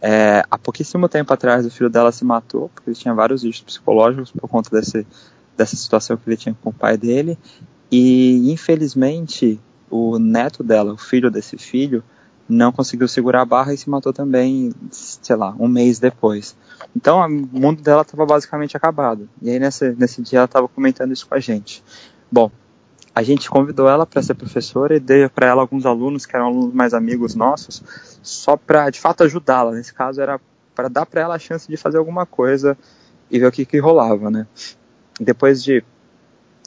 É, 0.00 0.44
há 0.50 0.58
pouquíssimo 0.58 1.08
tempo 1.08 1.32
atrás, 1.32 1.64
o 1.66 1.70
filho 1.70 1.90
dela 1.90 2.12
se 2.12 2.24
matou, 2.24 2.68
porque 2.68 2.90
ele 2.90 2.96
tinha 2.96 3.14
vários 3.14 3.42
issues 3.42 3.62
psicológicos 3.62 4.30
por 4.30 4.48
conta 4.48 4.70
desse, 4.70 5.06
dessa 5.56 5.74
situação 5.74 6.16
que 6.16 6.28
ele 6.28 6.36
tinha 6.36 6.56
com 6.62 6.70
o 6.70 6.72
pai 6.72 6.96
dele, 6.96 7.38
e 7.90 8.52
infelizmente 8.52 9.58
o 9.90 10.18
neto 10.18 10.62
dela, 10.62 10.92
o 10.92 10.98
filho 10.98 11.30
desse 11.30 11.56
filho, 11.56 12.04
não 12.48 12.70
conseguiu 12.70 13.08
segurar 13.08 13.42
a 13.42 13.44
barra 13.46 13.74
e 13.74 13.78
se 13.78 13.90
matou 13.90 14.12
também, 14.12 14.72
sei 14.90 15.34
lá, 15.34 15.54
um 15.58 15.66
mês 15.66 15.98
depois. 15.98 16.56
Então 16.94 17.20
o 17.26 17.30
mundo 17.30 17.82
dela 17.82 18.02
estava 18.02 18.24
basicamente 18.26 18.76
acabado. 18.76 19.28
E 19.40 19.50
aí 19.50 19.58
nesse, 19.58 19.92
nesse 19.92 20.22
dia 20.22 20.40
ela 20.40 20.46
estava 20.46 20.68
comentando 20.68 21.12
isso 21.12 21.26
com 21.26 21.34
a 21.34 21.40
gente. 21.40 21.82
Bom, 22.30 22.50
a 23.14 23.22
gente 23.22 23.48
convidou 23.48 23.88
ela 23.88 24.04
para 24.04 24.22
ser 24.22 24.34
professora 24.34 24.94
e 24.94 25.00
deu 25.00 25.30
para 25.30 25.46
ela 25.46 25.62
alguns 25.62 25.86
alunos 25.86 26.26
que 26.26 26.36
eram 26.36 26.48
alunos 26.48 26.74
mais 26.74 26.92
amigos 26.92 27.34
nossos, 27.34 27.82
só 28.22 28.56
para 28.56 28.90
de 28.90 29.00
fato 29.00 29.24
ajudá-la. 29.24 29.72
Nesse 29.72 29.94
caso 29.94 30.20
era 30.20 30.38
para 30.74 30.88
dar 30.88 31.06
para 31.06 31.22
ela 31.22 31.34
a 31.34 31.38
chance 31.38 31.66
de 31.66 31.78
fazer 31.78 31.96
alguma 31.96 32.26
coisa 32.26 32.76
e 33.30 33.38
ver 33.38 33.46
o 33.46 33.52
que, 33.52 33.64
que 33.64 33.78
rolava, 33.78 34.30
né? 34.30 34.46
Depois 35.18 35.64
de, 35.64 35.82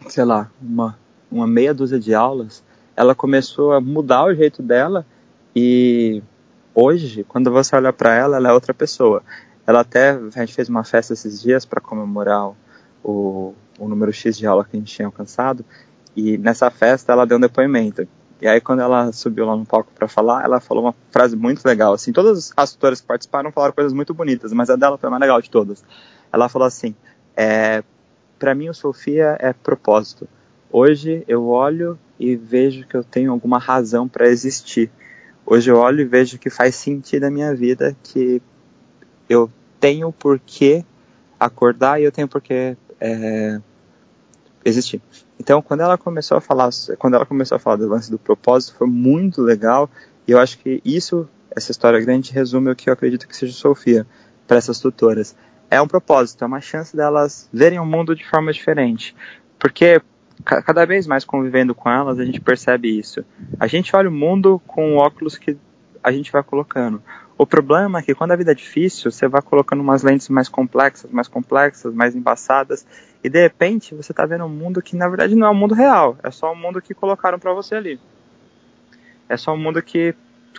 sei 0.08 0.26
lá, 0.26 0.50
uma, 0.60 0.98
uma 1.32 1.45
meia 1.45 1.74
dúzia 1.74 2.00
de 2.00 2.15
aulas, 2.15 2.63
ela 2.95 3.13
começou 3.13 3.72
a 3.72 3.80
mudar 3.80 4.26
o 4.26 4.34
jeito 4.34 4.63
dela 4.63 5.06
e 5.56 6.24
hoje, 6.74 7.24
quando 7.26 7.52
você 7.52 7.76
olha 7.76 7.93
para 7.93 8.15
ela, 8.15 8.38
ela 8.38 8.50
é 8.50 8.54
outra 8.54 8.74
pessoa. 8.74 9.22
Ela 9.69 9.82
até, 9.82 10.10
a 10.10 10.39
gente 10.39 10.55
fez 10.55 10.67
uma 10.67 10.84
festa 10.84 11.13
esses 11.13 11.39
dias 11.39 11.63
para 11.63 11.79
comemorar 11.79 12.53
o, 13.03 13.53
o 13.77 13.88
número 13.88 14.12
X 14.12 14.36
de 14.36 14.47
aula 14.47 14.65
que 14.65 14.75
a 14.75 14.79
gente 14.79 14.91
tinha 14.91 15.05
alcançado 15.05 15.63
e 16.15 16.39
nessa 16.39 16.71
festa 16.71 17.13
ela 17.13 17.23
deu 17.23 17.38
um 17.38 17.39
depoimento. 17.39 18.08
E 18.41 18.47
aí 18.47 18.60
quando 18.60 18.79
ela 18.79 19.12
subiu 19.12 19.45
lá 19.45 19.55
no 19.55 19.67
palco 19.67 19.91
para 19.93 20.08
falar, 20.08 20.43
ela 20.43 20.60
falou 20.60 20.86
uma 20.86 20.95
frase 21.12 21.36
muito 21.36 21.63
legal. 21.63 21.93
Assim, 21.93 22.12
todas 22.12 22.51
as 22.58 22.73
tutoras 22.73 22.99
que 22.99 23.05
participaram 23.05 23.51
falaram 23.51 23.71
coisas 23.71 23.93
muito 23.93 24.12
bonitas, 24.12 24.51
mas 24.53 24.71
a 24.71 24.75
dela 24.75 24.97
foi 24.97 25.05
a 25.05 25.12
mais 25.12 25.21
legal 25.21 25.39
de 25.39 25.51
todas. 25.51 25.84
Ela 26.34 26.49
falou 26.49 26.67
assim: 26.67 26.95
é, 27.38 27.84
para 28.39 28.55
mim 28.55 28.69
o 28.69 28.73
Sofia 28.73 29.38
é 29.39 29.53
propósito. 29.53 30.27
Hoje 30.71 31.23
eu 31.27 31.45
olho 31.47 31.95
e 32.19 32.36
vejo 32.36 32.88
que 32.88 32.97
eu 32.97 33.03
tenho 33.03 33.32
alguma 33.32 33.60
razão 33.60 34.08
para 34.08 34.29
existir. 34.29 34.89
Hoje 35.45 35.69
eu 35.69 35.77
olho 35.77 36.01
e 36.01 36.05
vejo 36.05 36.39
que 36.39 36.49
faz 36.49 36.73
sentido 36.73 37.25
a 37.25 37.29
minha 37.29 37.53
vida, 37.53 37.95
que 38.01 38.41
eu 39.29 39.47
tenho 39.80 40.12
por 40.12 40.39
que 40.39 40.84
acordar 41.39 42.00
e 42.00 42.04
eu 42.04 42.12
tenho 42.12 42.28
por 42.28 42.42
que 42.42 42.76
é, 43.00 43.60
existir. 44.65 45.02
Então, 45.39 45.62
quando 45.62 45.82
ela 45.82 45.98
começou 45.98 46.38
a 46.38 46.42
falar, 46.42 46.70
quando 46.98 47.15
ela 47.15 47.26
começou 47.26 47.56
a 47.56 47.60
falar 47.60 47.78
do 47.78 47.88
lance 47.88 48.12
do 48.12 48.20
propósito, 48.20 48.76
foi 48.76 48.88
muito 48.88 49.42
legal. 49.42 49.89
E 50.28 50.32
eu 50.32 50.39
acho 50.39 50.60
que 50.60 50.82
isso, 50.84 51.28
essa 51.56 51.72
história 51.72 52.00
grande, 52.00 52.34
resume 52.34 52.70
o 52.70 52.76
que 52.76 52.89
eu 52.89 52.94
acredito 52.94 53.28
que 53.28 53.36
seja 53.36 53.54
Sofia 53.54 54.06
para 54.46 54.58
essas 54.58 54.80
tutoras. 54.80 55.36
É 55.72 55.82
um 55.82 55.88
propósito, 55.88 56.44
é 56.44 56.48
uma 56.48 56.60
chance 56.60 56.96
delas 56.96 57.48
verem 57.54 57.80
o 57.80 57.86
mundo 57.86 58.15
de 58.15 58.28
forma 58.28 58.52
diferente. 58.52 59.15
Porque 59.58 60.02
cada 60.44 60.86
vez 60.86 61.06
mais 61.06 61.24
convivendo 61.24 61.76
com 61.76 61.89
elas, 61.89 62.20
a 62.20 62.26
gente 62.26 62.42
percebe 62.42 62.98
isso. 62.98 63.24
A 63.60 63.68
gente 63.68 63.96
olha 63.96 64.10
o 64.10 64.12
mundo 64.12 64.62
com 64.65 64.98
óculos 64.98 65.38
que 65.38 65.58
a 66.04 66.12
gente 66.12 66.32
vai 66.32 66.44
colocando. 66.44 67.02
O 67.39 67.47
problema 67.47 67.99
é 67.99 68.02
que 68.02 68.13
quando 68.13 68.34
a 68.34 68.36
vida 68.36 68.52
é 68.52 68.54
difícil, 68.54 69.10
você 69.10 69.25
vai 69.25 69.41
colocando 69.41 69.80
umas 69.80 70.04
lentes 70.04 70.28
mais 70.28 70.49
complexas, 70.49 71.10
mais 71.10 71.30
complexas, 71.30 71.93
mais 71.93 72.13
embaçadas, 72.13 72.86
e 73.23 73.30
de 73.30 73.41
repente 73.41 73.95
você 73.95 74.12
está 74.12 74.25
vendo 74.25 74.43
um 74.43 74.49
mundo 74.49 74.82
que 74.82 74.93
na 74.97 75.08
verdade 75.08 75.36
não 75.36 75.47
é 75.47 75.49
um 75.49 75.56
mundo 75.56 75.73
real, 75.73 76.17
é 76.21 76.30
só 76.32 76.52
um 76.52 76.56
mundo 76.56 76.82
que 76.82 76.93
colocaram 76.93 77.39
para 77.39 77.54
você 77.54 77.75
ali. 77.75 77.97
É 79.30 79.38
só 79.38 79.54
um 79.54 79.58
mundo 79.58 79.82
que 79.82 80.13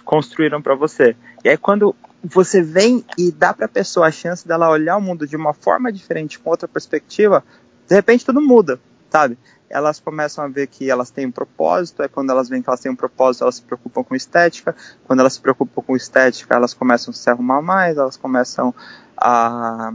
construíram 0.06 0.62
para 0.62 0.74
você. 0.74 1.14
E 1.44 1.50
aí 1.50 1.58
quando 1.58 1.94
você 2.24 2.62
vem 2.62 3.04
e 3.18 3.30
dá 3.30 3.52
para 3.52 3.66
a 3.66 3.68
pessoa 3.68 4.06
a 4.06 4.10
chance 4.10 4.48
dela 4.48 4.70
olhar 4.70 4.96
o 4.96 5.02
mundo 5.02 5.26
de 5.26 5.36
uma 5.36 5.52
forma 5.52 5.92
diferente, 5.92 6.38
com 6.38 6.48
outra 6.48 6.66
perspectiva, 6.66 7.44
de 7.86 7.94
repente 7.94 8.24
tudo 8.24 8.40
muda, 8.40 8.80
sabe? 9.10 9.36
Elas 9.70 10.00
começam 10.00 10.44
a 10.44 10.48
ver 10.48 10.66
que 10.66 10.90
elas 10.90 11.10
têm 11.10 11.26
um 11.26 11.30
propósito, 11.30 12.02
é 12.02 12.08
quando 12.08 12.30
elas 12.30 12.48
veem 12.48 12.60
que 12.60 12.68
elas 12.68 12.80
têm 12.80 12.90
um 12.90 12.96
propósito, 12.96 13.42
elas 13.42 13.54
se 13.54 13.62
preocupam 13.62 14.02
com 14.02 14.16
estética, 14.16 14.74
quando 15.04 15.20
elas 15.20 15.34
se 15.34 15.40
preocupam 15.40 15.80
com 15.80 15.96
estética, 15.96 16.56
elas 16.56 16.74
começam 16.74 17.12
a 17.12 17.14
se 17.14 17.30
arrumar 17.30 17.62
mais, 17.62 17.96
elas 17.96 18.16
começam 18.16 18.74
a, 19.16 19.92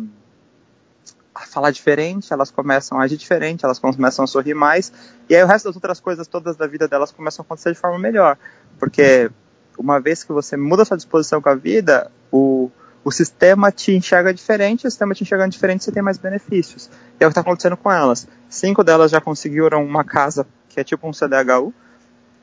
a 1.36 1.40
falar 1.42 1.72
diferente, 1.72 2.32
elas 2.32 2.50
começam 2.50 2.98
a 2.98 3.04
agir 3.04 3.18
diferente, 3.18 3.66
elas 3.66 3.78
começam 3.78 4.24
a 4.24 4.28
sorrir 4.28 4.54
mais, 4.54 4.94
e 5.30 5.36
aí 5.36 5.44
o 5.44 5.48
resto 5.48 5.66
das 5.66 5.76
outras 5.76 6.00
coisas 6.00 6.26
todas 6.26 6.56
da 6.56 6.66
vida 6.66 6.88
delas 6.88 7.12
começam 7.12 7.44
a 7.44 7.46
acontecer 7.46 7.74
de 7.74 7.78
forma 7.78 8.00
melhor, 8.00 8.38
porque 8.80 9.30
uma 9.78 10.00
vez 10.00 10.24
que 10.24 10.32
você 10.32 10.56
muda 10.56 10.86
sua 10.86 10.96
disposição 10.96 11.42
com 11.42 11.50
a 11.50 11.56
vida, 11.56 12.10
o 12.32 12.72
o 13.06 13.12
sistema 13.12 13.72
te 13.72 13.92
enxerga 13.92 14.34
diferente, 14.34 14.88
o 14.88 14.90
sistema 14.90 15.14
te 15.14 15.22
enxergando 15.22 15.52
diferente, 15.52 15.84
você 15.84 15.92
tem 15.92 16.02
mais 16.02 16.18
benefícios. 16.18 16.90
E 17.20 17.24
é 17.24 17.28
o 17.28 17.30
que 17.30 17.34
está 17.34 17.42
acontecendo 17.42 17.78
com 17.78 17.92
elas. 17.92 18.28
Cinco 18.50 18.84
delas 18.84 19.12
já 19.12 19.22
conseguiram 19.22 19.86
uma 19.86 20.04
casa 20.04 20.46
que 20.68 20.80
é 20.80 20.84
tipo 20.84 21.08
um 21.08 21.12
CDHU 21.12 21.72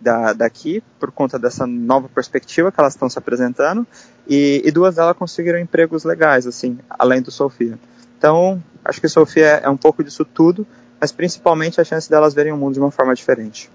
da, 0.01 0.33
daqui, 0.33 0.81
por 1.01 1.11
conta 1.11 1.37
dessa 1.37 1.67
nova 1.67 2.09
perspectiva 2.09 2.71
que 2.71 2.79
elas 2.79 2.95
estão 2.95 3.11
se 3.11 3.19
apresentando, 3.19 3.85
e, 4.27 4.63
e, 4.65 4.71
duas 4.71 4.95
delas 4.95 5.17
conseguiram 5.17 5.59
empregos 5.59 6.05
legais, 6.05 6.47
assim, 6.47 6.79
além 6.89 7.21
do 7.21 7.33
Sofia. 7.33 7.77
Então, 8.17 8.63
acho 8.85 9.01
que 9.01 9.09
Sofia 9.09 9.61
é 9.65 9.69
um 9.69 9.77
pouco 9.77 10.03
disso 10.05 10.25
tudo, 10.25 10.65
mas 11.01 11.11
principalmente 11.11 11.81
a 11.81 11.85
chance 11.85 12.09
delas 12.09 12.35
verem 12.35 12.53
o 12.53 12.57
mundo 12.57 12.75
de 12.75 12.81
uma 12.81 12.93
forma 12.93 13.15
diferente. 13.15 13.69